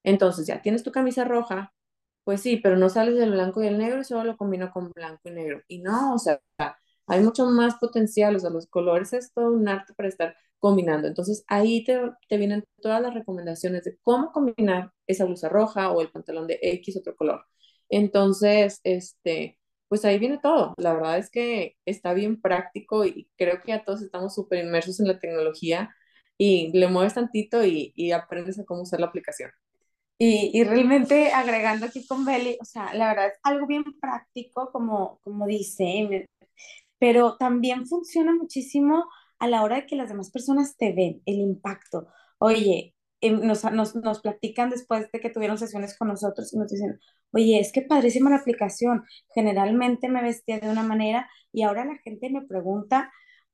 Entonces 0.04 0.46
ya 0.46 0.62
tienes 0.62 0.82
tu 0.82 0.92
camisa 0.92 1.24
roja, 1.24 1.74
pues 2.24 2.42
sí, 2.42 2.58
pero 2.58 2.76
no 2.76 2.88
sales 2.88 3.16
del 3.16 3.32
blanco 3.32 3.62
y 3.62 3.66
el 3.68 3.78
negro, 3.78 4.04
solo 4.04 4.24
lo 4.24 4.36
combino 4.36 4.70
con 4.72 4.90
blanco 4.92 5.20
y 5.24 5.30
negro. 5.32 5.62
Y 5.68 5.80
no, 5.80 6.14
o 6.14 6.18
sea, 6.18 6.40
hay 7.06 7.20
mucho 7.22 7.46
más 7.46 7.76
potencial, 7.76 8.36
o 8.36 8.38
sea, 8.40 8.50
los 8.50 8.66
colores 8.66 9.12
es 9.12 9.32
todo 9.32 9.52
un 9.52 9.68
arte 9.68 9.94
para 9.94 10.08
estar 10.08 10.36
combinando. 10.58 11.06
Entonces 11.08 11.44
ahí 11.48 11.84
te, 11.84 12.00
te 12.28 12.36
vienen 12.38 12.64
todas 12.82 13.00
las 13.02 13.14
recomendaciones 13.14 13.84
de 13.84 13.98
cómo 14.02 14.32
combinar 14.32 14.92
esa 15.06 15.24
blusa 15.24 15.48
roja 15.48 15.90
o 15.92 16.00
el 16.00 16.10
pantalón 16.10 16.46
de 16.46 16.58
X 16.62 16.96
otro 16.96 17.14
color. 17.16 17.44
Entonces, 17.88 18.80
este, 18.84 19.58
pues 19.88 20.04
ahí 20.04 20.18
viene 20.18 20.38
todo. 20.38 20.74
La 20.78 20.94
verdad 20.94 21.18
es 21.18 21.30
que 21.30 21.76
está 21.84 22.14
bien 22.14 22.40
práctico 22.40 23.04
y 23.04 23.28
creo 23.36 23.60
que 23.60 23.68
ya 23.68 23.84
todos 23.84 24.02
estamos 24.02 24.34
súper 24.34 24.64
inmersos 24.64 25.00
en 25.00 25.08
la 25.08 25.18
tecnología 25.18 25.94
y 26.38 26.70
le 26.76 26.88
mueves 26.88 27.14
tantito 27.14 27.64
y, 27.64 27.92
y 27.96 28.12
aprendes 28.12 28.58
a 28.58 28.64
cómo 28.64 28.82
usar 28.82 29.00
la 29.00 29.06
aplicación. 29.06 29.50
Y, 30.18 30.50
y, 30.58 30.64
realmente 30.64 31.30
agregando 31.32 31.86
aquí 31.86 32.06
con 32.06 32.24
Belly, 32.24 32.56
o 32.60 32.64
sea, 32.64 32.94
la 32.94 33.08
verdad 33.08 33.26
es 33.28 33.38
algo 33.42 33.66
bien 33.66 33.84
práctico, 34.00 34.70
como, 34.72 35.20
como 35.22 35.46
dice, 35.46 36.26
pero 36.98 37.36
también 37.36 37.86
funciona 37.86 38.34
muchísimo 38.34 39.04
a 39.38 39.48
la 39.48 39.62
hora 39.62 39.76
de 39.76 39.86
que 39.86 39.96
las 39.96 40.08
demás 40.08 40.30
personas 40.30 40.76
te 40.78 40.94
ven, 40.94 41.22
el 41.26 41.36
impacto. 41.36 42.08
Oye, 42.38 42.95
nos, 43.30 43.64
nos, 43.72 43.94
nos 43.96 44.20
platican 44.20 44.70
después 44.70 45.10
de 45.12 45.20
que 45.20 45.30
tuvieron 45.30 45.58
sesiones 45.58 45.96
con 45.98 46.08
nosotros 46.08 46.52
y 46.52 46.58
nos 46.58 46.70
dicen, 46.70 47.00
oye, 47.32 47.60
es 47.60 47.72
que 47.72 47.82
padrísima 47.82 48.30
la 48.30 48.36
aplicación, 48.36 49.04
generalmente 49.34 50.08
me 50.08 50.22
vestía 50.22 50.58
de 50.60 50.70
una 50.70 50.82
manera 50.82 51.28
y 51.52 51.62
ahora 51.62 51.84
la 51.84 51.98
gente 51.98 52.30
me 52.30 52.42
pregunta 52.42 53.12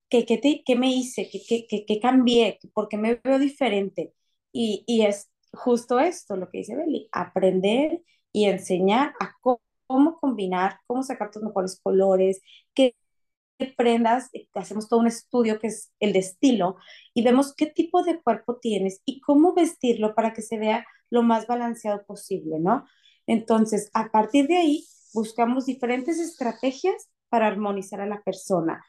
qué, 0.08 0.26
qué, 0.26 0.62
qué 0.64 0.76
me 0.76 0.88
hice, 0.92 1.28
qué, 1.30 1.66
qué, 1.68 1.84
qué, 1.86 2.00
cambié, 2.00 2.58
por 2.74 2.88
qué 2.88 2.98
me 2.98 3.20
veo 3.22 3.38
diferente. 3.38 4.14
Y, 4.52 4.84
y 4.86 5.02
es 5.02 5.30
justo 5.52 6.00
esto 6.00 6.36
lo 6.36 6.50
que 6.50 6.58
dice 6.58 6.76
Beli, 6.76 7.08
aprender 7.12 8.02
y 8.32 8.46
enseñar 8.46 9.14
a 9.20 9.34
cómo, 9.40 9.60
cómo 9.86 10.16
combinar, 10.16 10.78
cómo 10.86 11.02
sacar 11.02 11.30
tus 11.30 11.42
mejores 11.42 11.80
colores, 11.82 12.40
qué 12.74 12.94
prendas, 13.64 14.30
eh, 14.32 14.48
hacemos 14.54 14.88
todo 14.88 15.00
un 15.00 15.06
estudio 15.06 15.58
que 15.58 15.68
es 15.68 15.92
el 16.00 16.12
de 16.12 16.20
estilo 16.20 16.76
y 17.14 17.22
vemos 17.22 17.54
qué 17.54 17.66
tipo 17.66 18.02
de 18.02 18.20
cuerpo 18.20 18.56
tienes 18.56 19.00
y 19.04 19.20
cómo 19.20 19.54
vestirlo 19.54 20.14
para 20.14 20.32
que 20.32 20.42
se 20.42 20.58
vea 20.58 20.86
lo 21.10 21.22
más 21.22 21.46
balanceado 21.46 22.04
posible, 22.04 22.58
¿no? 22.58 22.86
Entonces, 23.26 23.90
a 23.94 24.10
partir 24.10 24.46
de 24.46 24.56
ahí, 24.56 24.86
buscamos 25.12 25.66
diferentes 25.66 26.18
estrategias 26.18 27.08
para 27.28 27.46
armonizar 27.46 28.00
a 28.00 28.06
la 28.06 28.22
persona. 28.22 28.84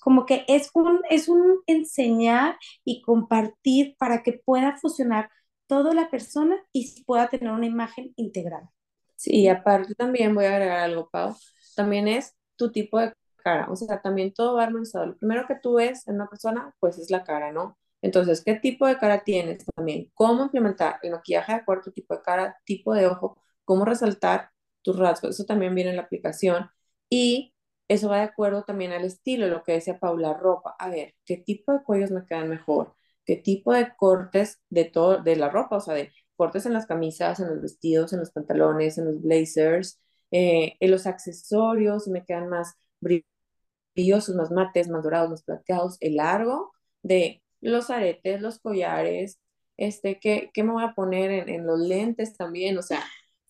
como 0.00 0.26
que 0.26 0.44
es 0.48 0.70
un, 0.74 1.00
es 1.10 1.28
un 1.28 1.58
enseñar 1.66 2.56
y 2.84 3.02
compartir 3.02 3.96
para 3.98 4.22
que 4.22 4.34
pueda 4.44 4.76
fusionar 4.76 5.28
toda 5.66 5.92
la 5.92 6.08
persona 6.08 6.56
y 6.72 7.02
pueda 7.04 7.28
tener 7.28 7.52
una 7.52 7.66
imagen 7.66 8.12
integral. 8.16 8.68
Sí, 9.16 9.42
y 9.42 9.48
aparte 9.48 9.94
también 9.94 10.34
voy 10.34 10.46
a 10.46 10.54
agregar 10.54 10.78
algo, 10.80 11.08
Pau, 11.10 11.36
también 11.76 12.08
es 12.08 12.34
tu 12.56 12.72
tipo 12.72 12.98
de 12.98 13.12
cara, 13.40 13.68
o 13.70 13.76
sea, 13.76 14.00
también 14.02 14.32
todo 14.32 14.54
va 14.56 14.64
armonizado. 14.64 15.06
Lo 15.06 15.16
primero 15.18 15.46
que 15.46 15.56
tú 15.56 15.74
ves 15.74 16.06
en 16.08 16.16
una 16.16 16.28
persona, 16.28 16.74
pues 16.80 16.98
es 16.98 17.10
la 17.10 17.24
cara, 17.24 17.52
¿no? 17.52 17.78
Entonces, 18.02 18.42
¿qué 18.44 18.54
tipo 18.54 18.86
de 18.86 18.98
cara 18.98 19.24
tienes 19.24 19.64
también? 19.76 20.10
¿Cómo 20.14 20.44
implementar 20.44 20.98
el 21.02 21.12
maquillaje 21.12 21.52
de 21.52 21.58
acuerdo 21.58 21.92
tipo 21.92 22.14
de 22.14 22.22
cara, 22.22 22.58
tipo 22.64 22.94
de 22.94 23.06
ojo? 23.06 23.42
¿Cómo 23.64 23.84
resaltar 23.84 24.50
tus 24.82 24.98
rasgos? 24.98 25.30
Eso 25.34 25.44
también 25.44 25.74
viene 25.74 25.90
en 25.90 25.96
la 25.96 26.02
aplicación. 26.02 26.70
Y 27.10 27.54
eso 27.88 28.08
va 28.08 28.18
de 28.18 28.22
acuerdo 28.24 28.62
también 28.64 28.92
al 28.92 29.04
estilo, 29.04 29.48
lo 29.48 29.62
que 29.62 29.72
decía 29.72 29.98
Paula, 29.98 30.34
ropa. 30.34 30.76
A 30.78 30.88
ver, 30.90 31.14
¿qué 31.24 31.36
tipo 31.36 31.72
de 31.72 31.82
cuellos 31.82 32.10
me 32.10 32.24
quedan 32.26 32.48
mejor? 32.48 32.94
¿Qué 33.24 33.36
tipo 33.36 33.72
de 33.72 33.94
cortes 33.96 34.60
de 34.70 34.84
todo, 34.84 35.18
de 35.22 35.36
la 35.36 35.50
ropa? 35.50 35.76
O 35.76 35.80
sea, 35.80 35.94
de 35.94 36.12
cortes 36.36 36.66
en 36.66 36.72
las 36.72 36.86
camisas, 36.86 37.40
en 37.40 37.48
los 37.48 37.60
vestidos, 37.60 38.12
en 38.12 38.20
los 38.20 38.30
pantalones, 38.30 38.96
en 38.98 39.06
los 39.06 39.20
blazers, 39.22 40.00
eh, 40.30 40.76
en 40.80 40.90
los 40.90 41.06
accesorios, 41.06 42.08
me 42.08 42.24
quedan 42.24 42.48
más 42.48 42.74
brillosos, 43.00 44.34
más 44.34 44.50
mates, 44.50 44.88
más 44.88 45.02
dorados, 45.02 45.30
más 45.30 45.42
plateados, 45.42 45.96
el 46.00 46.16
largo 46.16 46.72
de 47.02 47.42
los 47.60 47.90
aretes, 47.90 48.40
los 48.40 48.58
collares, 48.58 49.40
este, 49.76 50.18
¿qué, 50.20 50.50
qué 50.52 50.62
me 50.62 50.72
voy 50.72 50.84
a 50.84 50.94
poner 50.94 51.30
en, 51.30 51.48
en, 51.48 51.66
los 51.66 51.78
lentes 51.80 52.36
también? 52.36 52.76
O 52.78 52.82
sea, 52.82 53.02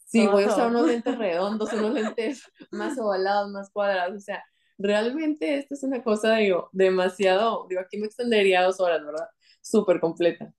si 0.06 0.26
voy 0.26 0.44
a 0.44 0.48
usar 0.48 0.70
unos 0.70 0.86
lentes 0.86 1.18
redondos, 1.18 1.72
unos 1.72 1.92
lentes 1.92 2.42
más 2.70 2.98
ovalados, 2.98 3.50
más 3.50 3.70
cuadrados, 3.70 4.16
o 4.16 4.20
sea, 4.20 4.42
realmente 4.78 5.56
esto 5.56 5.74
es 5.74 5.82
una 5.82 6.02
cosa, 6.02 6.36
digo, 6.36 6.68
demasiado, 6.72 7.66
digo, 7.68 7.80
aquí 7.80 7.98
me 7.98 8.06
extendería 8.06 8.62
dos 8.62 8.80
horas, 8.80 9.04
¿verdad? 9.04 9.28
Súper 9.60 10.00
completa. 10.00 10.52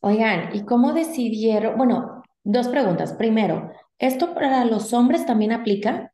Oigan, 0.00 0.54
¿y 0.54 0.64
cómo 0.64 0.92
decidieron? 0.92 1.76
Bueno, 1.78 2.22
dos 2.42 2.68
preguntas. 2.68 3.12
Primero, 3.12 3.72
¿esto 3.98 4.34
para 4.34 4.64
los 4.64 4.92
hombres 4.92 5.24
también 5.26 5.52
aplica? 5.52 6.11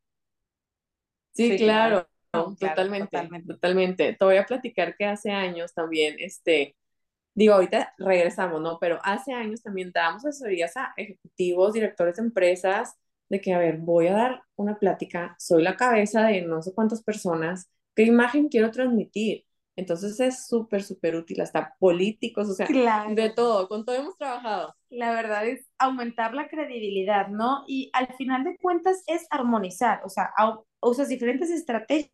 Sí, 1.38 1.56
claro, 1.56 2.08
totalmente, 2.32 3.16
totalmente, 3.46 4.12
Te 4.14 4.24
voy 4.24 4.36
a 4.36 4.44
platicar 4.44 4.96
que 4.96 5.04
hace 5.04 5.30
años 5.30 5.72
también, 5.72 6.16
este, 6.18 6.76
digo, 7.34 7.54
ahorita 7.54 7.94
regresamos, 7.98 8.60
¿no? 8.60 8.78
Pero 8.80 8.98
hace 9.04 9.32
años 9.32 9.62
también 9.62 9.92
dábamos 9.94 10.24
asesorías 10.24 10.76
a 10.76 10.92
ejecutivos, 10.96 11.72
directores 11.74 12.16
de 12.16 12.22
empresas, 12.22 12.96
de 13.28 13.40
que, 13.40 13.54
a 13.54 13.58
ver, 13.58 13.78
voy 13.78 14.08
a 14.08 14.14
dar 14.14 14.42
una 14.56 14.78
plática, 14.78 15.36
soy 15.38 15.62
la 15.62 15.76
cabeza 15.76 16.26
de 16.26 16.42
no 16.42 16.60
sé 16.60 16.74
cuántas 16.74 17.02
personas, 17.02 17.70
¿qué 17.94 18.02
imagen 18.02 18.48
quiero 18.48 18.72
transmitir? 18.72 19.44
Entonces 19.76 20.18
es 20.18 20.48
súper, 20.48 20.82
súper 20.82 21.14
útil, 21.14 21.40
hasta 21.40 21.76
políticos, 21.78 22.48
o 22.48 22.54
sea, 22.54 22.66
de 22.66 23.30
todo, 23.30 23.68
con 23.68 23.84
todo 23.84 23.94
hemos 23.94 24.16
trabajado. 24.16 24.74
La 24.90 25.12
verdad 25.12 25.46
es 25.46 25.66
aumentar 25.78 26.34
la 26.34 26.48
credibilidad, 26.48 27.28
¿no? 27.28 27.64
Y 27.66 27.90
al 27.92 28.08
final 28.16 28.44
de 28.44 28.56
cuentas 28.58 29.02
es 29.06 29.26
armonizar, 29.30 30.00
o 30.04 30.08
sea, 30.08 30.32
usas 30.80 31.08
diferentes 31.08 31.50
estrategias 31.50 32.10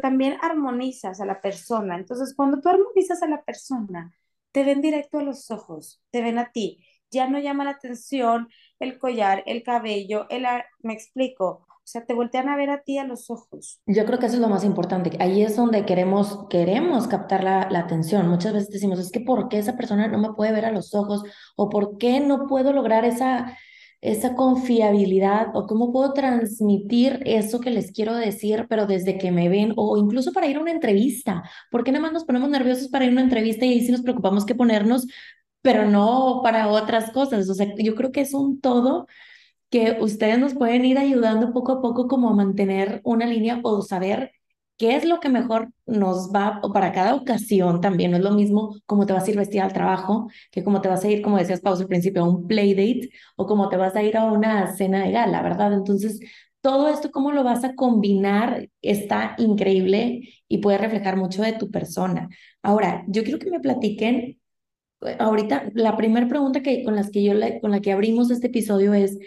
también 0.00 0.38
armonizas 0.42 1.20
a 1.20 1.26
la 1.26 1.40
persona. 1.40 1.96
Entonces, 1.96 2.34
cuando 2.36 2.60
tú 2.60 2.68
armonizas 2.68 3.22
a 3.22 3.28
la 3.28 3.42
persona, 3.42 4.12
te 4.52 4.64
ven 4.64 4.80
directo 4.80 5.18
a 5.18 5.22
los 5.22 5.50
ojos, 5.50 6.02
te 6.10 6.22
ven 6.22 6.38
a 6.38 6.52
ti. 6.52 6.84
Ya 7.10 7.28
no 7.28 7.38
llama 7.38 7.64
la 7.64 7.70
atención 7.72 8.48
el 8.78 8.98
collar, 8.98 9.42
el 9.46 9.62
cabello, 9.62 10.26
el... 10.30 10.46
Me 10.82 10.92
explico. 10.94 11.66
O 11.84 11.88
sea, 11.92 12.06
te 12.06 12.14
voltean 12.14 12.48
a 12.48 12.56
ver 12.56 12.70
a 12.70 12.82
ti 12.82 12.98
a 12.98 13.04
los 13.04 13.28
ojos. 13.28 13.80
Yo 13.86 14.06
creo 14.06 14.20
que 14.20 14.26
eso 14.26 14.36
es 14.36 14.40
lo 14.40 14.48
más 14.48 14.62
importante. 14.62 15.10
Ahí 15.18 15.42
es 15.42 15.56
donde 15.56 15.84
queremos, 15.84 16.46
queremos 16.48 17.08
captar 17.08 17.42
la, 17.42 17.68
la, 17.70 17.80
atención. 17.80 18.28
Muchas 18.28 18.52
veces 18.52 18.70
decimos, 18.70 19.00
es 19.00 19.10
que 19.10 19.18
¿por 19.18 19.48
qué 19.48 19.58
esa 19.58 19.76
persona 19.76 20.06
no 20.06 20.18
me 20.18 20.32
puede 20.32 20.52
ver 20.52 20.64
a 20.64 20.70
los 20.70 20.94
ojos? 20.94 21.24
¿O 21.56 21.68
por 21.68 21.98
qué 21.98 22.20
no 22.20 22.46
puedo 22.46 22.72
lograr 22.72 23.04
esa, 23.04 23.58
esa 24.00 24.36
confiabilidad? 24.36 25.48
¿O 25.54 25.66
cómo 25.66 25.92
puedo 25.92 26.12
transmitir 26.12 27.20
eso 27.26 27.58
que 27.58 27.70
les 27.70 27.90
quiero 27.90 28.14
decir, 28.14 28.66
pero 28.68 28.86
desde 28.86 29.18
que 29.18 29.32
me 29.32 29.48
ven? 29.48 29.74
O 29.76 29.96
incluso 29.96 30.32
para 30.32 30.46
ir 30.46 30.58
a 30.58 30.60
una 30.60 30.70
entrevista. 30.70 31.42
¿Por 31.72 31.82
qué 31.82 31.90
nada 31.90 32.02
más 32.02 32.12
nos 32.12 32.24
ponemos 32.24 32.48
nerviosos 32.48 32.88
para 32.88 33.04
ir 33.06 33.10
a 33.10 33.14
una 33.14 33.22
entrevista 33.22 33.66
y 33.66 33.70
ahí 33.72 33.80
sí 33.80 33.90
nos 33.90 34.02
preocupamos 34.02 34.46
que 34.46 34.54
ponernos, 34.54 35.08
pero 35.62 35.84
no 35.84 36.42
para 36.44 36.68
otras 36.68 37.10
cosas? 37.10 37.48
O 37.50 37.54
sea, 37.54 37.74
yo 37.76 37.96
creo 37.96 38.12
que 38.12 38.20
es 38.20 38.34
un 38.34 38.60
todo 38.60 39.08
que 39.72 39.96
ustedes 40.00 40.38
nos 40.38 40.54
pueden 40.54 40.84
ir 40.84 40.98
ayudando 40.98 41.52
poco 41.54 41.72
a 41.72 41.82
poco 41.82 42.06
como 42.06 42.28
a 42.30 42.34
mantener 42.34 43.00
una 43.04 43.26
línea 43.26 43.60
o 43.64 43.82
saber 43.82 44.32
qué 44.76 44.96
es 44.96 45.06
lo 45.06 45.18
que 45.20 45.30
mejor 45.30 45.70
nos 45.86 46.30
va, 46.34 46.60
para 46.74 46.92
cada 46.92 47.14
ocasión 47.14 47.80
también, 47.80 48.10
no 48.10 48.18
es 48.18 48.22
lo 48.22 48.32
mismo 48.32 48.76
cómo 48.86 49.06
te 49.06 49.14
vas 49.14 49.26
a 49.26 49.30
ir 49.30 49.36
vestida 49.38 49.64
al 49.64 49.72
trabajo, 49.72 50.28
que 50.50 50.62
cómo 50.62 50.82
te 50.82 50.88
vas 50.88 51.04
a 51.04 51.10
ir, 51.10 51.22
como 51.22 51.38
decías 51.38 51.60
Pausa 51.62 51.82
al 51.82 51.88
principio, 51.88 52.22
a 52.22 52.28
un 52.28 52.46
play 52.46 52.74
date, 52.74 53.10
o 53.36 53.46
cómo 53.46 53.68
te 53.70 53.76
vas 53.78 53.96
a 53.96 54.02
ir 54.02 54.16
a 54.16 54.24
una 54.24 54.74
cena 54.76 55.04
de 55.04 55.12
gala, 55.12 55.42
¿verdad? 55.42 55.72
Entonces, 55.72 56.20
todo 56.60 56.88
esto, 56.88 57.10
cómo 57.10 57.32
lo 57.32 57.42
vas 57.42 57.64
a 57.64 57.74
combinar, 57.74 58.68
está 58.82 59.34
increíble 59.38 60.20
y 60.48 60.58
puede 60.58 60.78
reflejar 60.78 61.16
mucho 61.16 61.42
de 61.42 61.52
tu 61.54 61.70
persona. 61.70 62.28
Ahora, 62.62 63.04
yo 63.08 63.24
quiero 63.24 63.38
que 63.38 63.50
me 63.50 63.60
platiquen, 63.60 64.38
eh, 65.02 65.16
ahorita, 65.18 65.70
la 65.74 65.96
primera 65.96 66.28
pregunta 66.28 66.62
que, 66.62 66.84
con, 66.84 66.94
las 66.96 67.10
que 67.10 67.22
yo, 67.24 67.32
con 67.60 67.70
la 67.70 67.80
que 67.80 67.92
abrimos 67.92 68.30
este 68.30 68.48
episodio 68.48 68.94
es, 68.94 69.18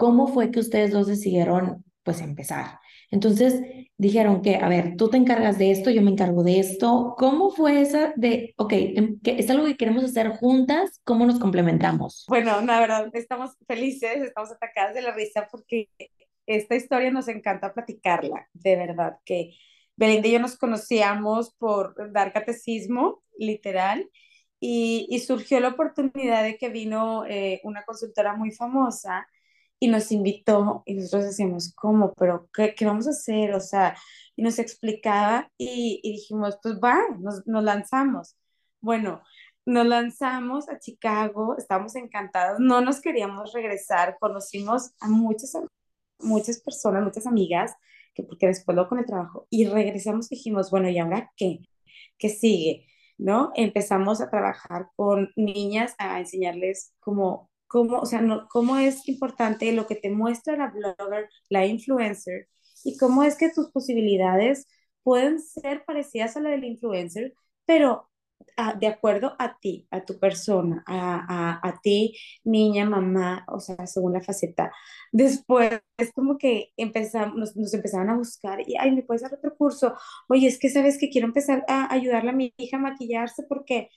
¿Cómo 0.00 0.28
fue 0.28 0.50
que 0.50 0.60
ustedes 0.60 0.92
dos 0.92 1.08
decidieron 1.08 1.84
pues 2.04 2.22
empezar? 2.22 2.78
Entonces 3.10 3.60
dijeron 3.98 4.40
que, 4.40 4.56
a 4.56 4.66
ver, 4.66 4.96
tú 4.96 5.10
te 5.10 5.18
encargas 5.18 5.58
de 5.58 5.70
esto, 5.70 5.90
yo 5.90 6.00
me 6.00 6.10
encargo 6.10 6.42
de 6.42 6.58
esto. 6.58 7.14
¿Cómo 7.18 7.50
fue 7.50 7.82
esa 7.82 8.14
de, 8.16 8.54
ok, 8.56 8.72
em, 8.72 9.20
es 9.22 9.50
algo 9.50 9.66
que 9.66 9.76
queremos 9.76 10.02
hacer 10.02 10.30
juntas, 10.30 11.02
¿cómo 11.04 11.26
nos 11.26 11.38
complementamos? 11.38 12.24
Bueno, 12.28 12.62
la 12.62 12.80
verdad, 12.80 13.10
estamos 13.12 13.50
felices, 13.68 14.22
estamos 14.22 14.50
atacadas 14.50 14.94
de 14.94 15.02
la 15.02 15.12
risa 15.12 15.46
porque 15.50 15.90
esta 16.46 16.76
historia 16.76 17.10
nos 17.10 17.28
encanta 17.28 17.74
platicarla, 17.74 18.48
de 18.54 18.76
verdad, 18.76 19.18
que 19.26 19.50
Belinda 19.96 20.28
y 20.28 20.32
yo 20.32 20.40
nos 20.40 20.56
conocíamos 20.56 21.52
por 21.58 22.10
dar 22.10 22.32
catecismo, 22.32 23.22
literal, 23.36 24.08
y, 24.58 25.06
y 25.10 25.18
surgió 25.18 25.60
la 25.60 25.68
oportunidad 25.68 26.42
de 26.42 26.56
que 26.56 26.70
vino 26.70 27.26
eh, 27.26 27.60
una 27.64 27.84
consultora 27.84 28.34
muy 28.34 28.50
famosa 28.50 29.26
y 29.80 29.88
nos 29.88 30.12
invitó 30.12 30.82
y 30.86 30.94
nosotros 30.94 31.24
decíamos, 31.24 31.74
¿cómo? 31.74 32.12
¿Pero 32.14 32.48
qué, 32.54 32.74
qué 32.74 32.84
vamos 32.86 33.06
a 33.06 33.10
hacer? 33.10 33.54
O 33.54 33.60
sea, 33.60 33.96
y 34.36 34.42
nos 34.42 34.58
explicaba 34.58 35.50
y, 35.58 36.00
y 36.02 36.12
dijimos, 36.12 36.58
pues 36.62 36.76
va, 36.76 36.98
nos, 37.18 37.46
nos, 37.46 37.64
lanzamos. 37.64 38.36
Bueno, 38.80 39.22
nos 39.66 39.86
lanzamos 39.86 40.68
a 40.68 40.78
Chicago, 40.78 41.56
estábamos 41.58 41.96
encantados, 41.96 42.60
no 42.60 42.80
nos 42.82 43.00
queríamos 43.00 43.52
regresar, 43.52 44.18
conocimos 44.20 44.92
a 45.00 45.08
muchas, 45.08 45.52
muchas 46.18 46.60
personas, 46.60 47.02
muchas 47.04 47.26
amigas, 47.26 47.74
que 48.14 48.22
porque 48.22 48.46
después 48.48 48.76
lo 48.76 48.88
con 48.88 48.98
el 48.98 49.06
trabajo, 49.06 49.46
y 49.50 49.66
regresamos 49.66 50.28
dijimos, 50.28 50.70
bueno, 50.70 50.88
¿y 50.88 50.98
ahora 50.98 51.32
qué? 51.36 51.60
¿Qué 52.18 52.28
sigue? 52.28 52.86
¿No? 53.18 53.52
Empezamos 53.54 54.20
a 54.20 54.30
trabajar 54.30 54.88
con 54.96 55.30
niñas, 55.36 55.94
a 55.98 56.20
enseñarles 56.20 56.94
cómo 57.00 57.49
cómo, 57.70 58.00
o 58.00 58.06
sea, 58.06 58.20
no, 58.20 58.48
cómo 58.48 58.78
es 58.78 59.08
importante 59.08 59.72
lo 59.72 59.86
que 59.86 59.94
te 59.94 60.10
muestra 60.10 60.56
la 60.56 60.70
blogger, 60.70 61.28
la 61.48 61.66
influencer, 61.66 62.48
y 62.84 62.96
cómo 62.98 63.22
es 63.22 63.36
que 63.36 63.50
tus 63.50 63.70
posibilidades 63.70 64.66
pueden 65.04 65.40
ser 65.40 65.84
parecidas 65.84 66.36
a 66.36 66.40
la 66.40 66.50
del 66.50 66.64
influencer, 66.64 67.34
pero 67.66 68.10
de 68.78 68.86
acuerdo 68.88 69.36
a 69.38 69.58
ti, 69.58 69.86
a 69.90 70.04
tu 70.04 70.18
persona, 70.18 70.82
a, 70.86 71.60
a, 71.62 71.68
a, 71.68 71.80
ti, 71.80 72.16
niña, 72.44 72.84
mamá, 72.86 73.44
o 73.48 73.60
sea, 73.60 73.86
según 73.86 74.14
la 74.14 74.20
faceta. 74.20 74.72
Después 75.12 75.80
es 75.96 76.12
como 76.12 76.38
que 76.38 76.72
empezamos, 76.76 77.36
nos, 77.36 77.56
nos, 77.56 77.72
empezaron 77.74 78.10
a 78.10 78.16
buscar 78.16 78.60
y, 78.66 78.76
ay, 78.78 78.92
¿me 78.92 79.02
puedes 79.02 79.22
dar 79.22 79.34
otro 79.34 79.54
curso? 79.56 79.94
Oye, 80.28 80.48
es 80.48 80.58
que 80.58 80.70
sabes 80.70 80.98
que 80.98 81.10
quiero 81.10 81.26
empezar 81.26 81.64
a 81.68 81.92
ayudarle 81.92 82.30
a 82.30 82.34
mi 82.34 82.52
hija 82.56 82.78
a 82.78 82.80
maquillarse 82.80 83.44
porque 83.48 83.90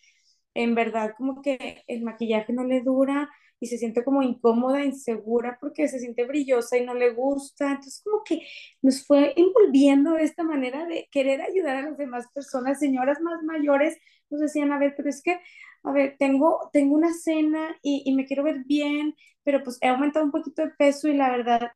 en 0.53 0.75
verdad 0.75 1.13
como 1.17 1.41
que 1.41 1.83
el 1.87 2.03
maquillaje 2.03 2.53
no 2.53 2.63
le 2.63 2.81
dura 2.81 3.29
y 3.63 3.67
se 3.67 3.77
siente 3.77 4.03
como 4.03 4.21
incómoda, 4.23 4.83
insegura 4.85 5.57
porque 5.61 5.87
se 5.87 5.99
siente 5.99 6.25
brillosa 6.25 6.77
y 6.77 6.85
no 6.85 6.93
le 6.95 7.11
gusta. 7.13 7.67
Entonces 7.71 8.01
como 8.03 8.23
que 8.23 8.41
nos 8.81 9.05
fue 9.05 9.33
envolviendo 9.37 10.17
esta 10.17 10.43
manera 10.43 10.85
de 10.85 11.07
querer 11.11 11.41
ayudar 11.41 11.77
a 11.77 11.81
las 11.83 11.97
demás 11.97 12.27
personas, 12.33 12.79
señoras 12.79 13.21
más 13.21 13.43
mayores, 13.43 13.97
nos 14.29 14.41
decían, 14.41 14.71
a 14.71 14.79
ver, 14.79 14.93
pero 14.97 15.09
es 15.09 15.21
que, 15.23 15.39
a 15.83 15.91
ver, 15.91 16.15
tengo, 16.19 16.69
tengo 16.73 16.95
una 16.95 17.13
cena 17.13 17.77
y, 17.81 18.03
y 18.05 18.15
me 18.15 18.25
quiero 18.25 18.43
ver 18.43 18.63
bien, 18.65 19.15
pero 19.43 19.63
pues 19.63 19.77
he 19.81 19.87
aumentado 19.87 20.25
un 20.25 20.31
poquito 20.31 20.61
de 20.63 20.71
peso 20.71 21.07
y 21.07 21.15
la 21.17 21.31
verdad 21.31 21.71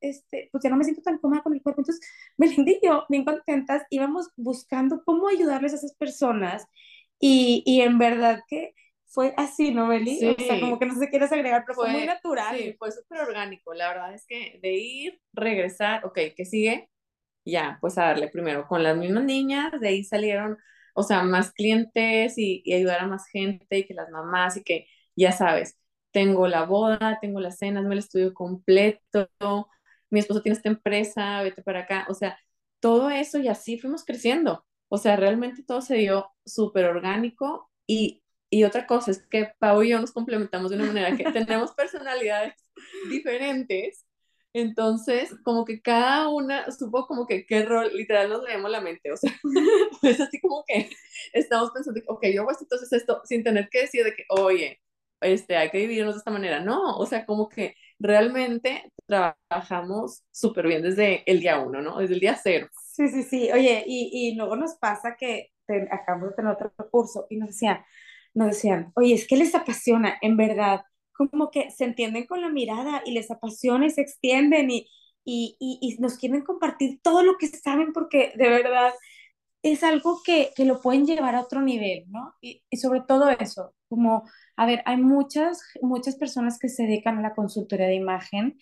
este, 0.00 0.48
pues 0.52 0.64
ya 0.64 0.70
no 0.70 0.76
me 0.76 0.84
siento 0.84 1.02
tan 1.02 1.18
cómoda 1.18 1.42
con 1.42 1.54
el 1.54 1.62
cuerpo. 1.62 1.80
Entonces, 1.82 2.06
Melinda 2.36 2.72
y 2.72 2.80
yo, 2.82 3.04
bien 3.08 3.24
contentas, 3.24 3.82
íbamos 3.90 4.30
buscando 4.36 5.02
cómo 5.04 5.28
ayudarles 5.28 5.72
a 5.72 5.76
esas 5.76 5.94
personas 5.94 6.66
y, 7.20 7.62
y 7.66 7.82
en 7.82 7.98
verdad 7.98 8.40
que 8.48 8.74
fue 9.12 9.34
así, 9.36 9.72
¿no, 9.72 9.88
Beli? 9.88 10.18
Sí. 10.18 10.36
O 10.38 10.44
sea, 10.44 10.60
como 10.60 10.78
que 10.78 10.86
no 10.86 10.94
si 10.94 11.06
quieres 11.08 11.32
agregar, 11.32 11.64
pero 11.66 11.76
fue, 11.76 11.84
Fue- 11.86 11.92
muy 12.00 12.06
natural. 12.06 12.56
Sí, 12.56 12.74
fue 12.78 12.92
súper 12.92 13.20
orgánico. 13.20 13.74
La 13.74 13.88
verdad 13.88 14.14
es 14.14 14.26
que 14.26 14.58
de 14.62 14.72
ir, 14.74 15.20
regresar, 15.32 16.04
ok, 16.06 16.18
¿qué 16.36 16.44
sigue? 16.44 16.88
Ya, 17.44 17.78
pues 17.80 17.98
a 17.98 18.04
darle 18.06 18.28
primero 18.28 18.66
con 18.68 18.82
las 18.84 18.96
mismas 18.96 19.24
niñas, 19.24 19.72
de 19.80 19.88
ahí 19.88 20.04
salieron, 20.04 20.58
o 20.94 21.02
sea, 21.02 21.22
más 21.24 21.52
clientes 21.52 22.38
y, 22.38 22.62
y 22.64 22.74
ayudar 22.74 23.00
a 23.00 23.06
más 23.08 23.26
gente 23.28 23.78
y 23.78 23.84
que 23.86 23.94
las 23.94 24.10
mamás 24.10 24.56
y 24.56 24.62
que, 24.64 24.86
ya 25.16 25.32
sabes, 25.32 25.78
tengo 26.12 26.46
la 26.48 26.64
boda, 26.64 27.18
tengo 27.20 27.40
las 27.40 27.58
cenas, 27.58 27.84
me 27.84 27.94
el 27.94 27.98
estudio 28.00 28.32
completo, 28.34 29.28
mi 30.10 30.20
esposo 30.20 30.42
tiene 30.42 30.56
esta 30.56 30.68
empresa, 30.68 31.42
vete 31.42 31.62
para 31.62 31.80
acá, 31.80 32.06
o 32.08 32.14
sea, 32.14 32.38
todo 32.80 33.10
eso 33.10 33.38
y 33.38 33.48
así 33.48 33.78
fuimos 33.78 34.04
creciendo. 34.04 34.64
O 34.88 34.98
sea, 34.98 35.16
realmente 35.16 35.62
todo 35.64 35.80
se 35.80 35.96
dio 35.96 36.30
súper 36.44 36.84
orgánico 36.86 37.70
y, 37.86 38.21
y 38.52 38.64
otra 38.64 38.86
cosa 38.86 39.10
es 39.12 39.26
que 39.28 39.50
Pau 39.58 39.82
y 39.82 39.90
yo 39.90 40.00
nos 40.00 40.12
complementamos 40.12 40.70
de 40.70 40.76
una 40.78 40.86
manera 40.86 41.16
que 41.16 41.24
tenemos 41.32 41.72
personalidades 41.72 42.54
diferentes. 43.10 44.06
Entonces, 44.54 45.34
como 45.44 45.64
que 45.64 45.80
cada 45.80 46.28
una 46.28 46.70
supo 46.70 47.06
como 47.06 47.26
que 47.26 47.46
qué 47.46 47.64
rol, 47.64 47.90
literal 47.94 48.28
nos 48.28 48.42
leemos 48.44 48.70
la 48.70 48.82
mente, 48.82 49.10
o 49.12 49.16
sea, 49.16 49.32
pues 50.02 50.20
así 50.20 50.40
como 50.40 50.62
que 50.66 50.90
estamos 51.32 51.70
pensando, 51.72 52.00
ok, 52.08 52.26
yo 52.34 52.42
hago 52.42 52.50
esto, 52.50 52.64
entonces 52.64 52.92
esto, 52.92 53.22
sin 53.24 53.42
tener 53.44 53.68
que 53.70 53.80
decir 53.82 54.04
de 54.04 54.14
que, 54.14 54.24
oye, 54.28 54.80
este, 55.22 55.56
hay 55.56 55.70
que 55.70 55.78
dividirnos 55.78 56.14
de 56.14 56.18
esta 56.18 56.30
manera, 56.30 56.60
no, 56.60 56.96
o 56.98 57.06
sea, 57.06 57.24
como 57.26 57.48
que 57.48 57.76
realmente 57.98 58.92
trabajamos 59.06 60.22
súper 60.30 60.66
bien 60.66 60.82
desde 60.82 61.22
el 61.30 61.40
día 61.40 61.58
uno, 61.60 61.80
¿no? 61.82 61.98
Desde 61.98 62.14
el 62.14 62.20
día 62.20 62.38
cero. 62.42 62.68
Sí, 62.72 63.08
sí, 63.08 63.22
sí. 63.22 63.50
Oye, 63.52 63.84
y, 63.86 64.10
y 64.32 64.34
luego 64.36 64.56
nos 64.56 64.74
pasa 64.76 65.16
que 65.18 65.52
te- 65.66 65.88
acabamos 65.90 66.30
de 66.30 66.34
tener 66.36 66.52
otro 66.52 66.72
curso 66.90 67.26
y 67.30 67.36
nos 67.38 67.48
decían, 67.48 67.82
nos 68.34 68.48
decían, 68.48 68.92
oye, 68.96 69.14
es 69.14 69.26
que 69.26 69.36
les 69.36 69.54
apasiona, 69.54 70.16
en 70.22 70.36
verdad, 70.36 70.82
como 71.12 71.50
que 71.50 71.70
se 71.70 71.84
entienden 71.84 72.26
con 72.26 72.40
la 72.40 72.48
mirada 72.50 73.02
y 73.06 73.12
les 73.12 73.30
apasiona 73.30 73.86
y 73.86 73.90
se 73.90 74.00
extienden 74.02 74.70
y, 74.70 74.88
y, 75.24 75.56
y, 75.60 75.78
y 75.82 75.98
nos 76.00 76.16
quieren 76.18 76.42
compartir 76.42 77.00
todo 77.02 77.22
lo 77.22 77.36
que 77.38 77.48
saben 77.48 77.92
porque 77.92 78.32
de 78.36 78.48
verdad 78.48 78.92
es 79.62 79.82
algo 79.84 80.20
que, 80.24 80.52
que 80.56 80.64
lo 80.64 80.80
pueden 80.80 81.06
llevar 81.06 81.34
a 81.36 81.40
otro 81.42 81.62
nivel, 81.62 82.04
¿no? 82.10 82.34
Y, 82.40 82.62
y 82.70 82.76
sobre 82.78 83.00
todo 83.02 83.30
eso, 83.30 83.74
como, 83.88 84.24
a 84.56 84.66
ver, 84.66 84.82
hay 84.86 84.96
muchas, 84.98 85.62
muchas 85.82 86.16
personas 86.16 86.58
que 86.58 86.68
se 86.68 86.84
dedican 86.84 87.18
a 87.18 87.22
la 87.22 87.34
consultoría 87.34 87.86
de 87.86 87.94
imagen, 87.96 88.58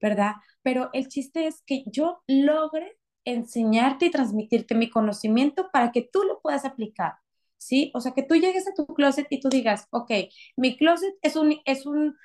¿verdad? 0.00 0.32
Pero 0.62 0.90
el 0.92 1.08
chiste 1.08 1.46
es 1.46 1.62
que 1.66 1.84
yo 1.86 2.22
logre 2.26 2.96
enseñarte 3.24 4.06
y 4.06 4.10
transmitirte 4.10 4.74
mi 4.74 4.90
conocimiento 4.90 5.68
para 5.72 5.92
que 5.92 6.02
tú 6.02 6.22
lo 6.24 6.40
puedas 6.40 6.64
aplicar, 6.64 7.14
¿sí? 7.58 7.90
O 7.94 8.00
sea, 8.00 8.12
que 8.12 8.22
tú 8.22 8.34
llegues 8.36 8.68
a 8.68 8.74
tu 8.74 8.86
closet 8.86 9.26
y 9.30 9.40
tú 9.40 9.48
digas, 9.48 9.86
ok, 9.90 10.10
mi 10.56 10.76
closet 10.76 11.14
es 11.22 11.36
un, 11.36 11.58
es 11.64 11.86
un, 11.86 12.16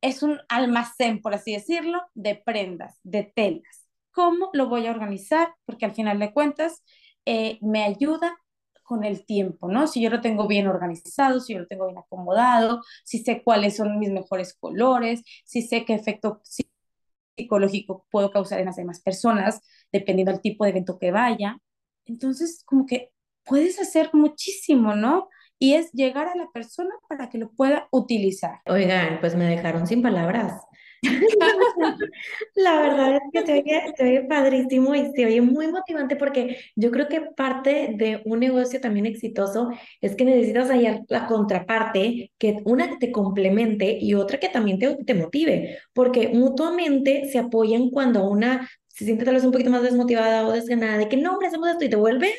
es 0.00 0.22
un 0.22 0.40
almacén, 0.48 1.22
por 1.22 1.34
así 1.34 1.52
decirlo, 1.52 2.00
de 2.14 2.36
prendas, 2.36 2.98
de 3.02 3.24
telas. 3.24 3.88
¿Cómo 4.12 4.50
lo 4.52 4.68
voy 4.68 4.86
a 4.86 4.92
organizar? 4.92 5.54
Porque 5.66 5.86
al 5.86 5.94
final 5.94 6.18
de 6.18 6.32
cuentas 6.32 6.82
eh, 7.26 7.58
me 7.62 7.82
ayuda 7.84 8.36
con 8.82 9.04
el 9.04 9.24
tiempo, 9.24 9.68
¿no? 9.68 9.86
Si 9.86 10.02
yo 10.02 10.10
lo 10.10 10.20
tengo 10.20 10.46
bien 10.46 10.66
organizado, 10.68 11.40
si 11.40 11.54
yo 11.54 11.60
lo 11.60 11.66
tengo 11.66 11.86
bien 11.86 11.98
acomodado, 11.98 12.82
si 13.04 13.18
sé 13.24 13.42
cuáles 13.42 13.76
son 13.76 13.98
mis 13.98 14.10
mejores 14.10 14.54
colores, 14.54 15.22
si 15.44 15.62
sé 15.62 15.84
qué 15.86 15.94
efecto 15.94 16.42
psicológico 17.36 18.06
puedo 18.10 18.30
causar 18.30 18.60
en 18.60 18.66
las 18.66 18.76
demás 18.76 19.00
personas, 19.00 19.60
dependiendo 19.92 20.32
del 20.32 20.40
tipo 20.40 20.64
de 20.64 20.70
evento 20.70 20.98
que 20.98 21.10
vaya. 21.10 21.58
Entonces, 22.06 22.62
como 22.66 22.86
que 22.86 23.12
puedes 23.44 23.80
hacer 23.80 24.10
muchísimo, 24.12 24.94
¿no? 24.94 25.28
Y 25.58 25.74
es 25.74 25.92
llegar 25.92 26.28
a 26.28 26.36
la 26.36 26.48
persona 26.52 26.94
para 27.08 27.28
que 27.28 27.38
lo 27.38 27.52
pueda 27.52 27.88
utilizar. 27.90 28.60
Oigan, 28.66 29.20
pues 29.20 29.34
me 29.34 29.44
dejaron 29.44 29.86
sin 29.86 30.02
palabras. 30.02 30.52
La 32.54 32.80
verdad 32.80 33.16
es 33.16 33.22
que 33.32 33.46
se 33.46 33.52
oye, 33.52 33.94
se 33.96 34.04
oye 34.04 34.22
padrísimo 34.22 34.94
y 34.94 35.12
se 35.14 35.26
oye 35.26 35.40
muy 35.40 35.68
motivante 35.68 36.16
porque 36.16 36.58
yo 36.76 36.90
creo 36.90 37.08
que 37.08 37.20
parte 37.20 37.94
de 37.96 38.22
un 38.24 38.40
negocio 38.40 38.80
también 38.80 39.06
exitoso 39.06 39.70
es 40.00 40.14
que 40.16 40.24
necesitas 40.24 40.70
hallar 40.70 41.00
la 41.08 41.26
contraparte, 41.26 42.32
que 42.38 42.62
una 42.64 42.98
te 42.98 43.12
complemente 43.12 43.98
y 44.00 44.14
otra 44.14 44.38
que 44.38 44.48
también 44.48 44.78
te, 44.78 44.96
te 45.04 45.14
motive, 45.14 45.78
porque 45.92 46.28
mutuamente 46.28 47.28
se 47.30 47.38
apoyan 47.38 47.90
cuando 47.90 48.24
una 48.24 48.68
se 48.94 49.04
siente 49.04 49.24
tal 49.24 49.34
vez 49.34 49.44
un 49.44 49.50
poquito 49.50 49.70
más 49.70 49.82
desmotivada 49.82 50.46
o 50.46 50.52
desganada 50.52 50.98
de 50.98 51.08
que 51.08 51.16
no, 51.16 51.32
hombre, 51.32 51.48
hacemos 51.48 51.68
esto 51.68 51.84
y 51.84 51.90
te 51.90 51.96
vuelves. 51.96 52.32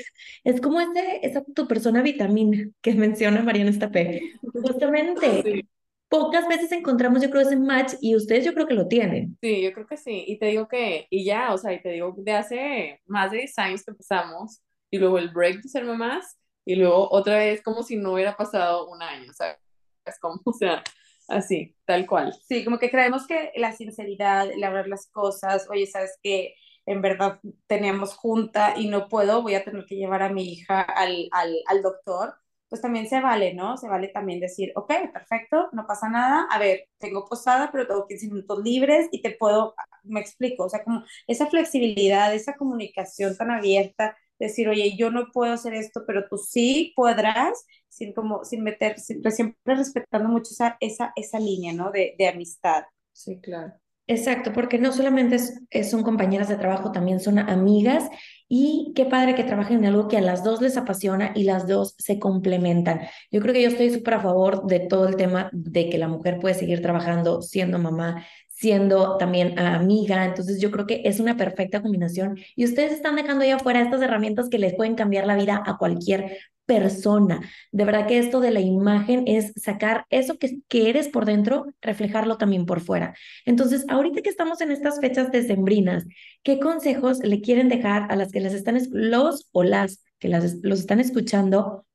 Es 0.44 0.62
como 0.62 0.80
ese, 0.80 1.20
esa 1.22 1.44
tu 1.54 1.68
persona 1.68 2.02
vitamina 2.02 2.70
que 2.82 2.94
menciona 2.96 3.44
Mariana 3.44 3.70
Estapé. 3.72 4.34
Justamente 4.42 5.44
Sí. 5.44 5.68
pocas 6.08 6.48
veces 6.48 6.72
encontramos, 6.72 7.22
yo 7.22 7.30
creo, 7.30 7.42
ese 7.42 7.58
match 7.58 7.96
y 8.00 8.16
ustedes 8.16 8.46
yo 8.46 8.54
creo 8.54 8.68
que 8.68 8.74
lo 8.74 8.88
tienen. 8.88 9.38
Sí, 9.42 9.62
yo 9.62 9.74
creo 9.74 9.86
que 9.86 9.98
sí. 9.98 10.24
Y 10.28 10.40
te 10.40 10.46
digo 10.48 10.68
que, 10.68 11.08
y 11.10 11.26
ya, 11.26 11.54
o 11.54 11.58
sea, 11.58 11.74
y 11.74 11.82
te 11.82 11.90
digo, 11.90 12.14
de 12.18 12.32
hace 12.32 13.02
más 13.06 13.32
de 13.32 13.40
10 13.40 13.60
años 13.60 13.84
que 13.84 13.92
empezamos, 13.92 14.62
y 14.90 14.98
luego 14.98 15.18
el 15.18 15.30
break 15.30 15.62
de 15.62 15.68
ser 15.70 15.84
mamás, 15.84 16.38
y 16.64 16.76
luego 16.76 17.10
otra 17.12 17.38
vez 17.38 17.62
como 17.62 17.84
si 17.84 17.98
no 17.98 18.14
hubiera 18.14 18.38
pasado 18.38 18.88
un 18.90 19.02
año, 19.02 19.34
¿sabes? 19.34 19.58
Es 20.06 20.18
como, 20.20 20.40
o 20.46 20.54
sea, 20.54 20.82
así, 21.28 21.76
tal 21.86 22.06
cual. 22.08 22.34
Sí, 22.48 22.64
como 22.66 22.80
que 22.80 22.92
creemos 22.92 23.28
que 23.28 23.52
la 23.56 23.74
sinceridad, 23.74 24.50
el 24.52 24.64
hablar 24.64 24.88
las 24.88 25.08
cosas, 25.08 25.68
oye, 25.70 25.88
sabes 25.88 26.18
que 26.24 26.56
en 26.86 27.02
verdad 27.02 27.40
teníamos 27.68 28.16
junta 28.16 28.76
y 28.78 28.88
no 28.88 29.08
puedo, 29.10 29.42
voy 29.42 29.56
a 29.56 29.64
tener 29.64 29.86
que 29.86 29.96
llevar 29.96 30.22
a 30.24 30.30
mi 30.30 30.44
hija 30.54 30.82
al, 30.82 31.28
al, 31.32 31.56
al 31.68 31.82
doctor, 31.82 32.36
pues 32.70 32.82
también 32.82 33.08
se 33.08 33.22
vale, 33.22 33.54
¿no? 33.54 33.78
Se 33.78 33.88
vale 33.88 34.08
también 34.10 34.40
decir, 34.40 34.72
ok, 34.76 34.92
perfecto, 35.14 35.70
no 35.72 35.86
pasa 35.88 36.10
nada, 36.10 36.48
a 36.52 36.60
ver, 36.60 36.90
tengo 36.98 37.26
posada, 37.26 37.72
pero 37.72 37.88
tengo 37.88 38.08
15 38.08 38.28
minutos 38.28 38.60
libres 38.64 39.08
y 39.12 39.22
te 39.22 39.32
puedo, 39.32 39.76
me 40.04 40.20
explico, 40.20 40.66
o 40.66 40.70
sea, 40.70 40.84
como 40.84 41.04
esa 41.28 41.48
flexibilidad, 41.48 42.34
esa 42.34 42.56
comunicación 42.56 43.36
tan 43.38 43.52
abierta, 43.52 44.18
decir, 44.40 44.68
oye, 44.70 44.96
yo 44.98 45.12
no 45.12 45.28
puedo 45.34 45.54
hacer 45.54 45.74
esto, 45.74 46.04
pero 46.08 46.28
tú 46.30 46.38
sí 46.38 46.94
podrás, 46.96 47.66
sin 47.90 48.14
como, 48.14 48.44
sin 48.46 48.64
meter, 48.64 49.00
siempre, 49.00 49.32
siempre 49.32 49.76
respetando 49.76 50.30
mucho 50.30 50.52
esa, 50.52 50.78
esa, 50.80 51.14
esa 51.16 51.40
línea, 51.40 51.74
¿no? 51.74 51.92
De, 51.92 52.16
de 52.18 52.28
amistad. 52.28 52.84
Sí, 53.14 53.40
claro. 53.42 53.74
Exacto, 54.08 54.54
porque 54.54 54.78
no 54.78 54.92
solamente 54.92 55.36
es- 55.38 55.62
es- 55.72 55.90
son 55.90 56.04
compañeras 56.04 56.48
de 56.48 56.58
trabajo, 56.58 56.92
también 56.92 57.20
son 57.20 57.40
amigas 57.40 58.08
y 58.48 58.94
qué 58.96 59.06
padre 59.06 59.34
que 59.34 59.44
trabajen 59.44 59.80
en 59.80 59.86
algo 59.86 60.08
que 60.08 60.18
a 60.18 60.22
las 60.22 60.44
dos 60.44 60.62
les 60.62 60.78
apasiona 60.78 61.32
y 61.36 61.44
las 61.44 61.66
dos 61.68 61.96
se 61.98 62.20
complementan. 62.20 63.02
Yo 63.32 63.42
creo 63.42 63.54
que 63.54 63.64
yo 63.64 63.70
estoy 63.70 63.90
súper 63.90 64.16
a 64.16 64.20
favor 64.22 64.68
de 64.68 64.82
todo 64.82 65.08
el 65.08 65.16
tema 65.16 65.50
de 65.54 65.90
que 65.90 65.98
la 65.98 66.08
mujer 66.08 66.40
puede 66.40 66.54
seguir 66.54 66.84
trabajando 66.84 67.42
siendo 67.42 67.80
mamá, 67.80 68.24
siendo 68.56 69.18
también 69.18 69.60
amiga, 69.60 70.24
entonces 70.26 70.62
yo 70.62 70.72
creo 70.72 70.88
que 70.88 71.02
es 71.06 71.20
una 71.20 71.36
perfecta 71.36 71.82
combinación 71.82 72.38
y 72.56 72.64
ustedes 72.66 72.94
están 72.94 73.18
dejando 73.18 73.44
ya 73.44 73.60
fuera 73.60 73.82
estas 73.82 74.02
herramientas 74.02 74.48
que 74.50 74.60
les 74.60 74.76
pueden 74.76 74.96
cambiar 74.96 75.28
la 75.28 75.36
vida 75.36 75.62
a 75.66 75.78
cualquier 75.78 76.38
persona. 76.66 77.42
De 77.72 77.86
verdad 77.86 78.08
que 78.08 78.18
esto 78.18 78.40
de 78.40 78.52
la 78.52 78.62
imagen 78.62 79.24
es 79.28 79.52
sacar 79.56 80.06
eso 80.10 80.38
que, 80.38 80.60
que 80.68 80.90
eres 80.90 81.10
por 81.10 81.26
dentro, 81.26 81.66
reflejarlo 81.82 82.38
también 82.38 82.66
por 82.66 82.80
fuera. 82.80 83.14
Entonces, 83.46 83.86
ahorita 83.90 84.22
que 84.22 84.30
estamos 84.30 84.62
en 84.62 84.72
estas 84.72 85.00
fechas 85.00 85.32
decembrinas, 85.32 86.06
¿qué 86.42 86.60
consejos 86.60 87.20
le 87.20 87.42
quieren 87.42 87.70
dejar 87.70 88.12
a 88.12 88.16
las 88.16 88.32
que 88.32 88.40
las 88.40 88.54
están, 88.54 88.78
es- 88.78 88.90
los 88.92 89.48
o 89.52 89.64
las 89.64 90.04
que 90.18 90.28
las, 90.30 90.56
los 90.64 90.80
están 90.80 91.00
escuchando 91.00 91.86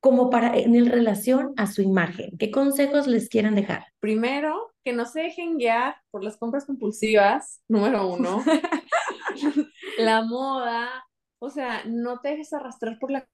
como 0.00 0.30
para 0.30 0.56
en 0.56 0.74
el 0.74 0.86
relación 0.86 1.52
a 1.56 1.66
su 1.66 1.82
imagen? 1.82 2.36
¿Qué 2.38 2.50
consejos 2.50 3.06
les 3.06 3.28
quieren 3.28 3.54
dejar? 3.54 3.86
Primero, 4.00 4.73
que 4.84 4.92
no 4.92 5.06
se 5.06 5.22
dejen 5.22 5.56
guiar 5.56 5.96
por 6.10 6.22
las 6.22 6.36
compras 6.36 6.66
compulsivas, 6.66 7.62
número 7.68 8.06
uno. 8.06 8.44
La 9.98 10.22
moda, 10.22 11.04
o 11.38 11.50
sea, 11.50 11.84
no 11.86 12.20
te 12.20 12.30
dejes 12.30 12.52
arrastrar 12.52 12.98
por 12.98 13.10
la 13.10 13.26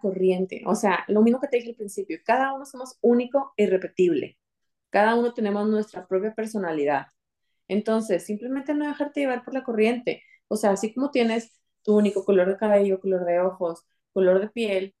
corriente. 0.00 0.62
O 0.66 0.74
sea, 0.74 1.04
lo 1.08 1.22
mismo 1.22 1.40
que 1.40 1.48
te 1.48 1.56
dije 1.58 1.70
al 1.70 1.76
principio, 1.76 2.18
cada 2.24 2.52
uno 2.54 2.64
somos 2.66 2.98
único 3.00 3.52
e 3.56 3.64
irrepetible. 3.64 4.38
Cada 4.90 5.14
uno 5.14 5.34
tenemos 5.34 5.68
nuestra 5.68 6.06
propia 6.06 6.34
personalidad. 6.34 7.06
Entonces, 7.68 8.24
simplemente 8.26 8.74
no 8.74 8.86
dejarte 8.86 9.20
llevar 9.20 9.44
por 9.44 9.54
la 9.54 9.64
corriente. 9.64 10.22
O 10.48 10.56
sea, 10.56 10.72
así 10.72 10.94
como 10.94 11.10
tienes 11.10 11.60
tu 11.82 11.96
único 11.96 12.24
color 12.24 12.48
de 12.48 12.56
cabello, 12.56 13.00
color 13.00 13.24
de 13.24 13.40
ojos, 13.40 13.84
color 14.12 14.40
de 14.40 14.48
piel, 14.50 14.94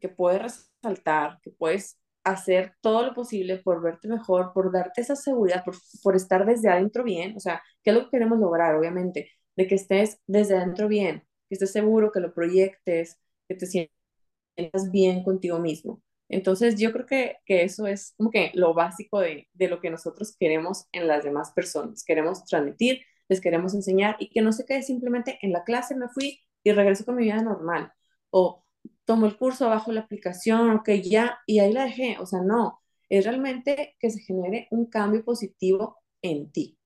que 0.00 0.08
puedes 0.08 0.42
resaltar, 0.82 1.38
que 1.42 1.50
puedes 1.50 1.98
hacer 2.24 2.74
todo 2.80 3.06
lo 3.06 3.14
posible 3.14 3.58
por 3.58 3.82
verte 3.82 4.08
mejor, 4.08 4.52
por 4.54 4.72
darte 4.72 5.02
esa 5.02 5.16
seguridad, 5.16 5.64
por, 5.64 5.76
por 6.02 6.16
estar 6.16 6.46
desde 6.46 6.70
adentro 6.70 7.04
bien. 7.04 7.36
O 7.36 7.40
sea, 7.40 7.62
¿qué 7.82 7.90
es 7.90 7.96
lo 7.96 8.04
que 8.04 8.10
queremos 8.12 8.38
lograr, 8.38 8.74
obviamente? 8.76 9.30
De 9.56 9.66
que 9.66 9.74
estés 9.76 10.20
desde 10.26 10.56
adentro 10.56 10.88
bien, 10.88 11.20
que 11.48 11.54
estés 11.56 11.72
seguro, 11.72 12.12
que 12.12 12.20
lo 12.20 12.34
proyectes, 12.34 13.18
que 13.48 13.54
te 13.56 13.66
sientas 13.66 13.90
bien 14.90 15.22
contigo 15.24 15.58
mismo. 15.58 16.02
Entonces, 16.28 16.76
yo 16.78 16.92
creo 16.92 17.06
que, 17.06 17.36
que 17.46 17.62
eso 17.64 17.86
es 17.86 18.14
como 18.16 18.30
que 18.30 18.50
lo 18.54 18.74
básico 18.74 19.20
de, 19.20 19.48
de 19.52 19.68
lo 19.68 19.80
que 19.80 19.90
nosotros 19.90 20.34
queremos 20.38 20.86
en 20.92 21.06
las 21.06 21.22
demás 21.24 21.52
personas. 21.52 22.04
Queremos 22.04 22.44
transmitir 22.44 23.02
les 23.28 23.40
queremos 23.40 23.74
enseñar 23.74 24.16
y 24.18 24.30
que 24.30 24.42
no 24.42 24.52
se 24.52 24.66
quede 24.66 24.82
simplemente 24.82 25.38
en 25.42 25.52
la 25.52 25.64
clase, 25.64 25.94
me 25.96 26.08
fui 26.08 26.40
y 26.62 26.72
regreso 26.72 27.04
con 27.04 27.16
mi 27.16 27.24
vida 27.24 27.42
normal. 27.42 27.92
O 28.30 28.63
tomo 29.04 29.26
el 29.26 29.36
curso, 29.36 29.68
bajo 29.68 29.92
la 29.92 30.00
aplicación, 30.02 30.70
ok, 30.70 30.90
ya, 31.02 31.38
y 31.46 31.58
ahí 31.60 31.72
la 31.72 31.84
dejé. 31.84 32.18
O 32.20 32.26
sea, 32.26 32.40
no, 32.42 32.80
es 33.08 33.24
realmente 33.24 33.96
que 33.98 34.10
se 34.10 34.20
genere 34.20 34.68
un 34.70 34.86
cambio 34.86 35.24
positivo 35.24 35.98
en 36.22 36.50
ti. 36.52 36.78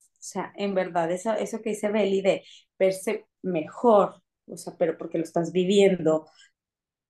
O 0.00 0.26
sea, 0.26 0.52
en 0.56 0.74
verdad, 0.74 1.10
eso, 1.12 1.32
eso 1.34 1.60
que 1.62 1.70
dice 1.70 1.90
Beli 1.90 2.22
de 2.22 2.44
verse 2.78 3.26
mejor, 3.42 4.22
o 4.46 4.56
sea, 4.56 4.74
pero 4.78 4.96
porque 4.98 5.18
lo 5.18 5.24
estás 5.24 5.52
viviendo, 5.52 6.26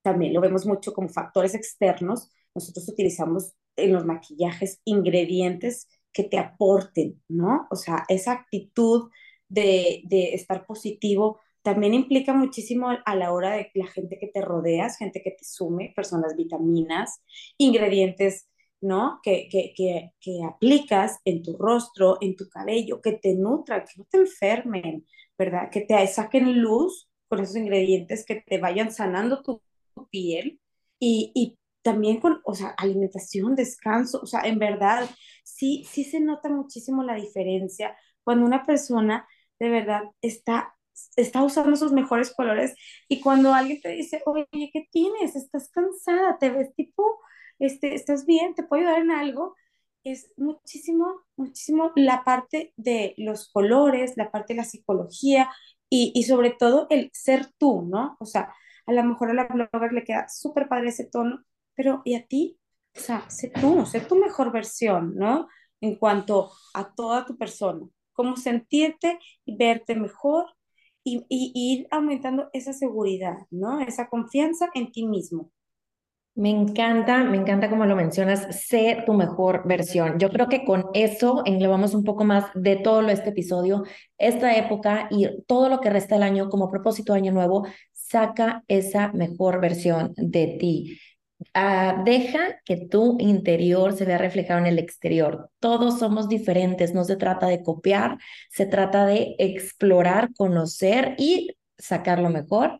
también 0.02 0.34
lo 0.34 0.40
vemos 0.40 0.66
mucho 0.66 0.92
como 0.92 1.08
factores 1.08 1.54
externos. 1.54 2.30
Nosotros 2.54 2.88
utilizamos 2.88 3.52
en 3.76 3.92
los 3.92 4.04
maquillajes 4.04 4.80
ingredientes 4.84 5.88
que 6.12 6.24
te 6.24 6.38
aporten, 6.38 7.22
¿no? 7.28 7.66
O 7.70 7.76
sea, 7.76 8.04
esa 8.08 8.32
actitud 8.32 9.10
de, 9.48 10.02
de 10.06 10.34
estar 10.34 10.66
positivo 10.66 11.40
también 11.64 11.94
implica 11.94 12.34
muchísimo 12.34 12.90
a 13.04 13.16
la 13.16 13.32
hora 13.32 13.52
de 13.56 13.70
la 13.74 13.86
gente 13.86 14.18
que 14.18 14.28
te 14.28 14.42
rodeas, 14.42 14.98
gente 14.98 15.22
que 15.22 15.30
te 15.30 15.44
sume, 15.44 15.92
personas 15.96 16.36
vitaminas, 16.36 17.22
ingredientes, 17.58 18.48
¿no? 18.82 19.20
Que, 19.22 19.48
que, 19.50 19.72
que, 19.74 20.12
que 20.20 20.40
aplicas 20.46 21.18
en 21.24 21.42
tu 21.42 21.56
rostro, 21.56 22.18
en 22.20 22.36
tu 22.36 22.48
cabello, 22.50 23.00
que 23.00 23.12
te 23.12 23.34
nutran, 23.34 23.80
que 23.80 23.94
no 23.96 24.04
te 24.10 24.18
enfermen, 24.18 25.06
¿verdad? 25.38 25.70
Que 25.70 25.80
te 25.80 26.06
saquen 26.06 26.60
luz 26.60 27.08
con 27.28 27.40
esos 27.40 27.56
ingredientes, 27.56 28.26
que 28.26 28.42
te 28.46 28.58
vayan 28.58 28.92
sanando 28.92 29.42
tu, 29.42 29.62
piel 30.10 30.60
y, 30.98 31.32
y 31.34 31.58
también 31.82 32.20
con, 32.20 32.40
o 32.44 32.54
sea, 32.54 32.68
alimentación, 32.76 33.54
descanso, 33.54 34.20
o 34.22 34.26
sea, 34.26 34.40
en 34.42 34.58
verdad, 34.58 35.08
sí, 35.44 35.84
sí 35.88 36.04
se 36.04 36.20
nota 36.20 36.48
muchísimo 36.50 37.02
la 37.04 37.14
diferencia 37.14 37.96
cuando 38.24 38.44
una 38.44 38.66
persona 38.66 39.26
de 39.58 39.68
verdad 39.70 40.02
está, 40.20 40.74
está 41.16 41.42
usando 41.42 41.76
sus 41.76 41.92
mejores 41.92 42.34
colores 42.34 42.74
y 43.08 43.20
cuando 43.20 43.54
alguien 43.54 43.80
te 43.80 43.90
dice, 43.90 44.22
oye, 44.26 44.46
¿qué 44.72 44.88
tienes? 44.90 45.36
¿Estás 45.36 45.70
cansada? 45.70 46.38
¿Te 46.38 46.50
ves 46.50 46.74
tipo, 46.74 47.20
este, 47.58 47.94
estás 47.94 48.26
bien? 48.26 48.54
¿Te 48.54 48.62
puedo 48.64 48.82
ayudar 48.82 49.02
en 49.02 49.10
algo? 49.10 49.54
Es 50.04 50.32
muchísimo, 50.36 51.22
muchísimo 51.36 51.92
la 51.96 52.24
parte 52.24 52.72
de 52.76 53.14
los 53.16 53.50
colores, 53.50 54.16
la 54.16 54.30
parte 54.30 54.54
de 54.54 54.58
la 54.58 54.64
psicología 54.64 55.50
y, 55.88 56.12
y 56.14 56.24
sobre 56.24 56.50
todo 56.50 56.86
el 56.90 57.10
ser 57.12 57.46
tú, 57.58 57.82
¿no? 57.82 58.16
O 58.20 58.26
sea, 58.26 58.52
a 58.86 58.92
lo 58.92 59.02
mejor 59.04 59.30
a 59.30 59.34
la 59.34 59.46
blogger 59.46 59.92
le 59.92 60.04
queda 60.04 60.28
súper 60.28 60.68
padre 60.68 60.88
ese 60.88 61.06
tono, 61.06 61.42
pero 61.74 62.02
¿y 62.04 62.14
a 62.14 62.26
ti? 62.26 62.58
O 62.96 63.00
sea, 63.00 63.28
sé 63.30 63.50
tú, 63.50 63.86
sé 63.86 64.00
tu 64.00 64.16
mejor 64.16 64.52
versión, 64.52 65.14
¿no? 65.16 65.48
En 65.80 65.96
cuanto 65.96 66.52
a 66.74 66.94
toda 66.94 67.26
tu 67.26 67.36
persona, 67.36 67.86
cómo 68.12 68.36
sentirte 68.36 69.18
y 69.44 69.56
verte 69.56 69.94
mejor 69.96 70.53
y, 71.04 71.26
ir 71.28 71.86
aumentando 71.90 72.48
esa 72.52 72.72
seguridad, 72.72 73.36
¿no? 73.50 73.80
Esa 73.80 74.08
confianza 74.08 74.68
en 74.74 74.90
ti 74.90 75.06
mismo. 75.06 75.50
Me 76.36 76.50
encanta, 76.50 77.22
me 77.22 77.36
encanta 77.36 77.70
como 77.70 77.86
lo 77.86 77.94
mencionas, 77.94 78.66
sé 78.66 79.04
tu 79.06 79.12
mejor 79.12 79.62
versión. 79.68 80.18
Yo 80.18 80.30
creo 80.30 80.48
que 80.48 80.64
con 80.64 80.86
eso 80.92 81.42
englobamos 81.44 81.94
un 81.94 82.02
poco 82.02 82.24
más 82.24 82.46
de 82.54 82.74
todo 82.74 83.02
lo, 83.02 83.10
este 83.10 83.30
episodio, 83.30 83.84
esta 84.18 84.56
época 84.56 85.06
y 85.12 85.28
todo 85.46 85.68
lo 85.68 85.80
que 85.80 85.90
resta 85.90 86.16
del 86.16 86.24
año 86.24 86.48
como 86.48 86.72
propósito 86.72 87.12
de 87.12 87.20
año 87.20 87.32
nuevo, 87.32 87.64
saca 87.92 88.64
esa 88.66 89.12
mejor 89.12 89.60
versión 89.60 90.12
de 90.16 90.56
ti. 90.58 90.98
Ah, 91.52 92.02
deja 92.04 92.60
que 92.64 92.76
tu 92.88 93.16
interior 93.20 93.92
se 93.92 94.04
vea 94.04 94.18
reflejado 94.18 94.60
en 94.60 94.66
el 94.66 94.78
exterior. 94.78 95.50
Todos 95.60 95.98
somos 95.98 96.28
diferentes, 96.28 96.94
no 96.94 97.04
se 97.04 97.16
trata 97.16 97.46
de 97.46 97.62
copiar, 97.62 98.18
se 98.50 98.66
trata 98.66 99.06
de 99.06 99.34
explorar, 99.38 100.32
conocer 100.34 101.14
y 101.18 101.56
sacar 101.78 102.18
lo 102.18 102.30
mejor. 102.30 102.78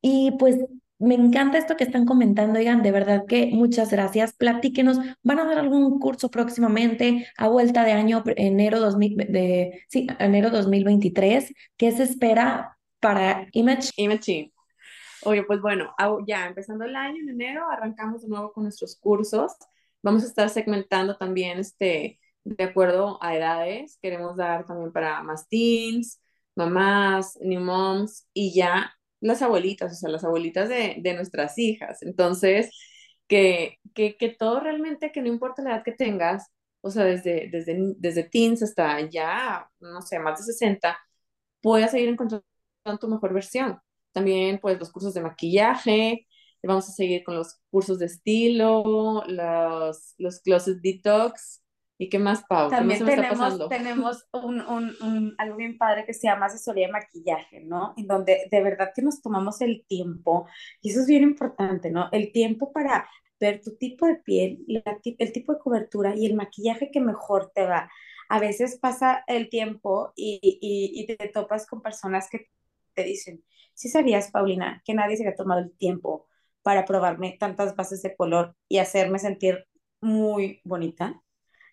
Y 0.00 0.32
pues 0.38 0.58
me 0.98 1.14
encanta 1.16 1.58
esto 1.58 1.76
que 1.76 1.84
están 1.84 2.06
comentando, 2.06 2.58
oigan, 2.60 2.82
de 2.82 2.92
verdad 2.92 3.24
que 3.26 3.46
muchas 3.46 3.90
gracias. 3.90 4.34
Platíquenos, 4.34 4.98
¿van 5.22 5.40
a 5.40 5.44
dar 5.44 5.58
algún 5.58 5.98
curso 5.98 6.30
próximamente 6.30 7.26
a 7.36 7.48
vuelta 7.48 7.84
de 7.84 7.92
año, 7.92 8.22
enero, 8.36 8.78
2000, 8.78 9.16
de, 9.16 9.82
sí, 9.88 10.06
enero 10.20 10.50
2023? 10.50 11.52
¿Qué 11.76 11.90
se 11.90 12.04
espera 12.04 12.78
para 13.00 13.48
Image? 13.52 13.90
Image 13.96 14.51
Oye, 15.24 15.44
pues 15.44 15.60
bueno, 15.60 15.94
ya 16.26 16.46
empezando 16.46 16.84
el 16.84 16.96
año 16.96 17.20
en 17.22 17.28
enero, 17.28 17.70
arrancamos 17.70 18.22
de 18.22 18.28
nuevo 18.28 18.52
con 18.52 18.64
nuestros 18.64 18.96
cursos. 18.96 19.52
Vamos 20.02 20.24
a 20.24 20.26
estar 20.26 20.48
segmentando 20.48 21.16
también 21.16 21.58
este, 21.58 22.18
de 22.44 22.64
acuerdo 22.64 23.22
a 23.22 23.36
edades. 23.36 23.98
Queremos 24.02 24.36
dar 24.36 24.66
también 24.66 24.92
para 24.92 25.22
más 25.22 25.48
teens, 25.48 26.20
mamás, 26.56 27.38
new 27.40 27.60
moms 27.60 28.26
y 28.34 28.52
ya 28.54 28.92
las 29.20 29.42
abuelitas, 29.42 29.92
o 29.92 29.94
sea, 29.94 30.10
las 30.10 30.24
abuelitas 30.24 30.68
de, 30.68 30.96
de 30.98 31.14
nuestras 31.14 31.56
hijas. 31.58 32.02
Entonces, 32.02 32.70
que, 33.28 33.78
que, 33.94 34.16
que, 34.16 34.28
todo 34.30 34.60
realmente, 34.60 35.12
que 35.12 35.22
no 35.22 35.28
importa 35.28 35.62
la 35.62 35.76
edad 35.76 35.84
que 35.84 35.92
tengas, 35.92 36.48
o 36.80 36.90
sea, 36.90 37.04
desde, 37.04 37.48
desde, 37.50 37.94
desde 37.98 38.24
teens 38.24 38.62
hasta 38.62 39.00
ya, 39.08 39.70
no 39.80 40.02
sé, 40.02 40.18
más 40.18 40.38
de 40.40 40.52
60, 40.52 40.98
puedas 41.60 41.92
seguir 41.92 42.08
encontrando 42.08 42.44
tu 43.00 43.08
mejor 43.08 43.32
versión. 43.32 43.78
También 44.12 44.58
pues 44.60 44.78
los 44.78 44.92
cursos 44.92 45.14
de 45.14 45.22
maquillaje, 45.22 46.26
vamos 46.62 46.88
a 46.88 46.92
seguir 46.92 47.24
con 47.24 47.34
los 47.34 47.60
cursos 47.70 47.98
de 47.98 48.06
estilo, 48.06 49.24
los, 49.26 50.14
los 50.18 50.40
closet 50.40 50.78
detox. 50.80 51.60
¿Y 51.98 52.08
qué 52.08 52.18
más, 52.18 52.42
Pau? 52.48 52.68
También 52.68 53.04
tenemos, 53.04 53.68
tenemos 53.68 54.26
un, 54.32 54.60
un, 54.62 54.96
un, 55.02 55.34
algo 55.38 55.56
bien 55.56 55.78
padre 55.78 56.04
que 56.04 56.14
se 56.14 56.26
llama 56.26 56.46
asesoría 56.46 56.86
de 56.86 56.92
maquillaje, 56.92 57.60
¿no? 57.60 57.94
En 57.96 58.08
donde 58.08 58.48
de 58.50 58.62
verdad 58.62 58.90
que 58.94 59.02
nos 59.02 59.22
tomamos 59.22 59.60
el 59.60 59.84
tiempo, 59.86 60.48
y 60.80 60.90
eso 60.90 61.00
es 61.00 61.06
bien 61.06 61.22
importante, 61.22 61.90
¿no? 61.90 62.08
El 62.10 62.32
tiempo 62.32 62.72
para 62.72 63.08
ver 63.38 63.60
tu 63.60 63.76
tipo 63.76 64.06
de 64.06 64.16
piel, 64.16 64.64
el 65.18 65.32
tipo 65.32 65.52
de 65.52 65.58
cobertura 65.60 66.16
y 66.16 66.26
el 66.26 66.34
maquillaje 66.34 66.90
que 66.90 67.00
mejor 67.00 67.52
te 67.54 67.66
va. 67.66 67.88
A 68.28 68.40
veces 68.40 68.78
pasa 68.80 69.22
el 69.26 69.48
tiempo 69.48 70.12
y, 70.16 70.40
y, 70.42 71.00
y 71.00 71.06
te 71.06 71.28
topas 71.28 71.66
con 71.66 71.82
personas 71.82 72.28
que 72.30 72.48
te 72.94 73.04
dicen, 73.04 73.44
si 73.74 73.88
sabías, 73.88 74.30
Paulina, 74.30 74.82
que 74.84 74.94
nadie 74.94 75.16
se 75.16 75.24
había 75.24 75.36
tomado 75.36 75.60
el 75.60 75.76
tiempo 75.76 76.26
para 76.62 76.84
probarme 76.84 77.36
tantas 77.38 77.74
bases 77.76 78.02
de 78.02 78.16
color 78.16 78.56
y 78.68 78.78
hacerme 78.78 79.18
sentir 79.18 79.66
muy 80.00 80.60
bonita? 80.64 81.22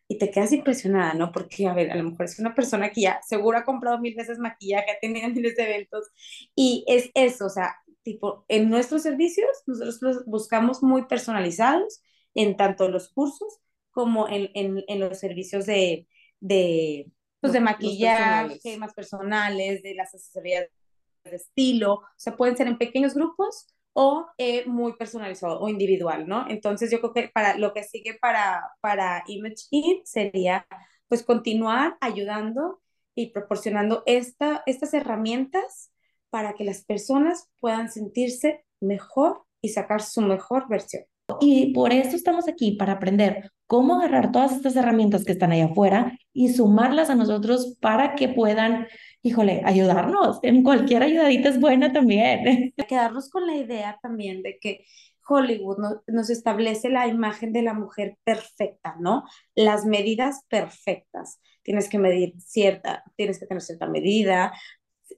Y 0.08 0.18
te 0.18 0.32
quedas 0.32 0.52
impresionada, 0.54 1.14
¿no? 1.14 1.32
Porque, 1.32 1.68
a 1.68 1.74
ver, 1.74 1.92
a 1.92 1.96
lo 1.96 2.04
mejor 2.04 2.26
es 2.26 2.40
una 2.40 2.56
persona 2.56 2.90
que 2.92 3.02
ya 3.02 3.22
seguro 3.28 3.60
ha 3.60 3.64
comprado 3.64 4.00
mil 4.00 4.16
veces 4.16 4.40
maquillaje, 4.40 4.92
ha 4.92 5.00
tenido 5.00 5.30
miles 5.30 5.56
de 5.56 5.64
eventos, 5.64 6.08
y 6.56 6.84
es 6.88 7.12
eso, 7.14 7.46
o 7.46 7.50
sea, 7.50 7.76
tipo, 8.04 8.46
en 8.48 8.70
nuestros 8.70 9.04
servicios, 9.04 9.50
nosotros 9.68 10.02
los 10.02 10.26
buscamos 10.26 10.82
muy 10.84 11.06
personalizados, 11.06 12.02
en 12.36 12.58
tanto 12.58 12.90
los 12.90 13.10
cursos 13.10 13.60
como 13.92 14.28
en, 14.30 14.50
en, 14.54 14.84
en 14.88 15.00
los 15.00 15.20
servicios 15.20 15.66
de, 15.66 16.08
de, 16.40 17.12
pues, 17.40 17.54
de 17.54 17.60
maquillaje 17.60 18.78
más 18.78 18.94
personales, 18.94 19.84
de 19.84 19.96
las 19.96 20.14
asesorías 20.16 20.68
de 21.30 21.38
estilo, 21.38 21.94
o 21.94 22.04
sea, 22.16 22.36
pueden 22.36 22.58
ser 22.58 22.68
en 22.68 22.78
pequeños 22.78 23.14
grupos 23.14 23.68
o 23.94 24.28
eh, 24.38 24.66
muy 24.66 24.94
personalizado 24.94 25.60
o 25.60 25.70
individual, 25.70 26.28
¿no? 26.28 26.46
Entonces 26.50 26.92
yo 26.92 27.00
creo 27.00 27.14
que 27.14 27.30
para 27.34 27.58
lo 27.58 27.74
que 27.74 27.84
sigue 27.84 28.18
para, 28.22 28.72
para 28.82 29.24
Image 29.28 29.66
In 29.72 30.02
sería 30.06 30.66
pues 31.08 31.24
continuar 31.24 31.98
ayudando 32.00 32.82
y 33.16 33.32
proporcionando 33.32 34.04
esta, 34.06 34.64
estas 34.66 34.94
herramientas 34.94 35.92
para 36.30 36.54
que 36.54 36.64
las 36.64 36.86
personas 36.86 37.50
puedan 37.60 37.90
sentirse 37.92 38.64
mejor 38.80 39.44
y 39.62 39.70
sacar 39.70 40.02
su 40.02 40.22
mejor 40.22 40.70
versión. 40.70 41.04
Y 41.42 41.74
por 41.74 41.94
eso 41.94 42.16
estamos 42.16 42.48
aquí, 42.48 42.72
para 42.72 42.94
aprender 42.94 43.52
cómo 43.68 43.96
agarrar 43.96 44.32
todas 44.32 44.54
estas 44.54 44.76
herramientas 44.76 45.26
que 45.26 45.34
están 45.34 45.52
allá 45.52 45.66
afuera 45.66 46.18
y 46.34 46.50
sumarlas 46.50 47.10
a 47.10 47.16
nosotros 47.16 47.78
para 47.80 48.16
que 48.16 48.30
puedan 48.30 48.88
híjole, 49.22 49.62
ayudarnos. 49.66 50.40
En 50.44 50.64
cualquier 50.64 51.04
ayudadita 51.04 51.50
es 51.50 51.60
buena 51.60 51.92
también. 51.92 52.74
Quedarnos 52.88 53.30
con 53.30 53.46
la 53.46 53.56
idea 53.56 54.00
también 54.02 54.42
de 54.42 54.58
que 54.60 54.86
Hollywood 55.28 56.02
nos 56.08 56.30
establece 56.30 56.90
la 56.90 57.08
imagen 57.08 57.54
de 57.54 57.62
la 57.62 57.74
mujer 57.74 58.18
perfecta, 58.24 58.96
¿no? 59.00 59.24
Las 59.56 59.86
medidas 59.86 60.44
perfectas. 60.48 61.40
Tienes 61.62 61.88
que 61.88 62.00
medir 62.00 62.34
cierta, 62.40 63.04
tienes 63.16 63.40
que 63.40 63.46
tener 63.46 63.62
cierta 63.62 63.88
medida 63.88 64.54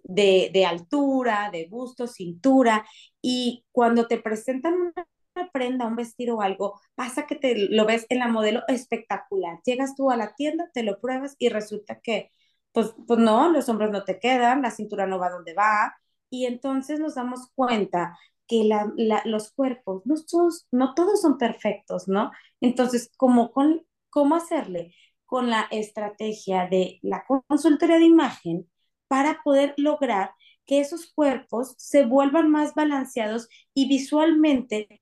de, 0.03 0.49
de 0.53 0.65
altura, 0.65 1.49
de 1.51 1.67
busto, 1.69 2.07
cintura, 2.07 2.85
y 3.21 3.65
cuando 3.71 4.07
te 4.07 4.17
presentan 4.17 4.73
una 4.73 5.51
prenda, 5.53 5.87
un 5.87 5.95
vestido 5.95 6.37
o 6.37 6.41
algo, 6.41 6.79
pasa 6.95 7.25
que 7.25 7.35
te 7.35 7.69
lo 7.69 7.85
ves 7.85 8.05
en 8.09 8.19
la 8.19 8.27
modelo 8.27 8.63
espectacular. 8.67 9.59
Llegas 9.63 9.95
tú 9.95 10.11
a 10.11 10.17
la 10.17 10.35
tienda, 10.35 10.69
te 10.73 10.83
lo 10.83 10.99
pruebas 10.99 11.35
y 11.39 11.47
resulta 11.49 11.99
que 12.01 12.31
pues, 12.71 12.93
pues 13.07 13.19
no, 13.19 13.49
los 13.51 13.67
hombros 13.69 13.91
no 13.91 14.03
te 14.03 14.19
quedan, 14.19 14.61
la 14.61 14.71
cintura 14.71 15.07
no 15.07 15.19
va 15.19 15.29
donde 15.29 15.53
va, 15.53 15.95
y 16.29 16.45
entonces 16.45 16.99
nos 16.99 17.15
damos 17.15 17.49
cuenta 17.55 18.17
que 18.47 18.63
la, 18.65 18.91
los 19.25 19.51
cuerpos, 19.51 20.01
no 20.05 20.15
todos, 20.29 20.67
no 20.71 20.93
todos 20.93 21.21
son 21.21 21.37
perfectos, 21.37 22.07
¿no? 22.07 22.31
Entonces, 22.61 23.11
¿cómo, 23.17 23.51
con, 23.51 23.85
¿cómo 24.09 24.35
hacerle? 24.35 24.93
con 25.31 25.49
la 25.49 25.65
estrategia 25.71 26.67
de 26.67 26.99
la 27.01 27.23
consultoría 27.25 27.99
de 27.99 28.03
imagen 28.03 28.69
para 29.07 29.41
poder 29.43 29.73
lograr 29.77 30.31
que 30.65 30.81
esos 30.81 31.09
cuerpos 31.13 31.73
se 31.77 32.05
vuelvan 32.05 32.51
más 32.51 32.75
balanceados 32.75 33.47
y 33.73 33.87
visualmente 33.87 35.01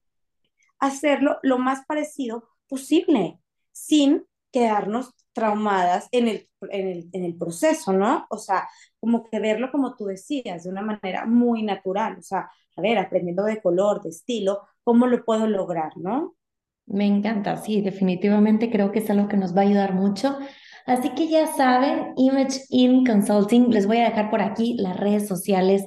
hacerlo 0.78 1.40
lo 1.42 1.58
más 1.58 1.84
parecido 1.88 2.48
posible, 2.68 3.40
sin 3.72 4.28
quedarnos 4.52 5.16
traumadas 5.40 6.10
en 6.12 6.28
el, 6.28 6.50
en 6.70 6.88
el, 6.88 7.10
en 7.14 7.24
el 7.24 7.36
proceso, 7.38 7.94
¿no? 7.94 8.26
O 8.30 8.38
sea, 8.38 8.68
como 9.00 9.24
que 9.24 9.40
verlo 9.40 9.72
como 9.72 9.96
tú 9.96 10.06
decías, 10.06 10.64
de 10.64 10.70
una 10.70 10.82
manera 10.82 11.26
muy 11.26 11.64
natural, 11.64 12.18
o 12.20 12.22
sea, 12.22 12.50
a 12.76 12.82
ver, 12.82 12.98
aprendiendo 12.98 13.44
de 13.46 13.62
color, 13.62 14.02
de 14.02 14.10
estilo, 14.10 14.60
¿cómo 14.84 15.08
lo 15.08 15.24
puedo 15.24 15.48
lograr, 15.48 15.96
no? 15.96 16.36
Me 16.86 17.06
encanta, 17.06 17.56
sí, 17.56 17.82
definitivamente 17.82 18.70
creo 18.70 18.92
que 18.92 19.00
es 19.00 19.10
algo 19.10 19.28
que 19.30 19.38
nos 19.38 19.56
va 19.56 19.62
a 19.62 19.66
ayudar 19.66 19.94
mucho. 19.94 20.38
Así 20.86 21.10
que 21.10 21.28
ya 21.30 21.48
saben, 21.48 22.14
Image 22.18 22.62
in 22.70 23.06
Consulting, 23.06 23.70
les 23.70 23.86
voy 23.86 23.98
a 23.98 24.10
dejar 24.10 24.30
por 24.30 24.42
aquí 24.42 24.76
las 24.78 25.00
redes 25.00 25.28
sociales 25.28 25.86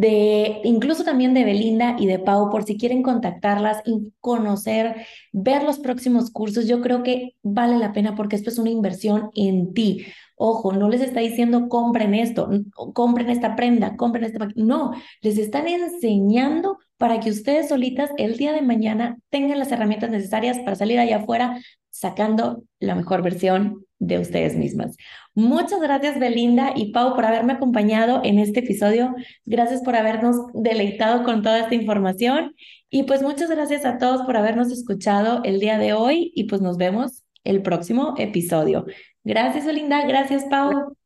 de 0.00 0.62
incluso 0.64 1.04
también 1.04 1.34
de 1.34 1.44
Belinda 1.44 1.94
y 1.98 2.06
de 2.06 2.18
Pau, 2.18 2.48
por 2.50 2.64
si 2.64 2.78
quieren 2.78 3.02
contactarlas 3.02 3.82
y 3.84 4.14
conocer, 4.20 5.04
ver 5.30 5.62
los 5.62 5.78
próximos 5.78 6.30
cursos, 6.30 6.66
yo 6.66 6.80
creo 6.80 7.02
que 7.02 7.34
vale 7.42 7.76
la 7.76 7.92
pena 7.92 8.14
porque 8.14 8.34
esto 8.36 8.48
es 8.48 8.58
una 8.58 8.70
inversión 8.70 9.28
en 9.34 9.74
ti. 9.74 10.06
Ojo, 10.36 10.72
no 10.72 10.88
les 10.88 11.02
está 11.02 11.20
diciendo 11.20 11.68
compren 11.68 12.14
esto, 12.14 12.48
compren 12.94 13.28
esta 13.28 13.56
prenda, 13.56 13.94
compren 13.96 14.24
esta... 14.24 14.48
No, 14.54 14.92
les 15.20 15.36
están 15.36 15.68
enseñando 15.68 16.78
para 16.96 17.20
que 17.20 17.28
ustedes 17.28 17.68
solitas 17.68 18.08
el 18.16 18.38
día 18.38 18.54
de 18.54 18.62
mañana 18.62 19.18
tengan 19.28 19.58
las 19.58 19.70
herramientas 19.70 20.10
necesarias 20.10 20.58
para 20.60 20.76
salir 20.76 20.98
allá 20.98 21.18
afuera 21.18 21.60
sacando 21.90 22.62
la 22.78 22.94
mejor 22.94 23.20
versión 23.20 23.84
de 24.00 24.18
ustedes 24.18 24.56
mismas. 24.56 24.96
Muchas 25.34 25.80
gracias 25.80 26.18
Belinda 26.18 26.72
y 26.74 26.90
Pau 26.90 27.14
por 27.14 27.24
haberme 27.24 27.52
acompañado 27.52 28.20
en 28.24 28.38
este 28.40 28.60
episodio. 28.60 29.14
Gracias 29.44 29.82
por 29.82 29.94
habernos 29.94 30.36
deleitado 30.54 31.22
con 31.22 31.42
toda 31.42 31.60
esta 31.60 31.74
información 31.76 32.56
y 32.88 33.04
pues 33.04 33.22
muchas 33.22 33.50
gracias 33.50 33.84
a 33.84 33.98
todos 33.98 34.22
por 34.22 34.36
habernos 34.36 34.72
escuchado 34.72 35.42
el 35.44 35.60
día 35.60 35.78
de 35.78 35.92
hoy 35.92 36.32
y 36.34 36.44
pues 36.44 36.60
nos 36.60 36.76
vemos 36.76 37.22
el 37.44 37.62
próximo 37.62 38.14
episodio. 38.18 38.86
Gracias, 39.22 39.66
Olinda. 39.66 40.04
Gracias, 40.06 40.44
Pau. 40.46 40.96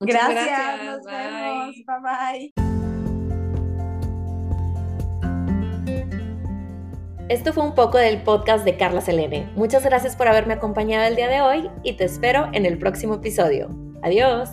Gracias, 0.00 0.30
gracias. 0.30 0.84
Nos 0.84 1.04
vemos. 1.04 1.74
Bye 1.86 2.52
bye. 2.62 2.77
Esto 7.28 7.52
fue 7.52 7.62
un 7.62 7.74
poco 7.74 7.98
del 7.98 8.22
podcast 8.22 8.64
de 8.64 8.78
Carla 8.78 9.02
Selene. 9.02 9.50
Muchas 9.54 9.84
gracias 9.84 10.16
por 10.16 10.28
haberme 10.28 10.54
acompañado 10.54 11.06
el 11.06 11.14
día 11.14 11.28
de 11.28 11.42
hoy 11.42 11.70
y 11.82 11.92
te 11.92 12.04
espero 12.04 12.48
en 12.54 12.64
el 12.64 12.78
próximo 12.78 13.16
episodio. 13.16 13.68
Adiós. 14.02 14.48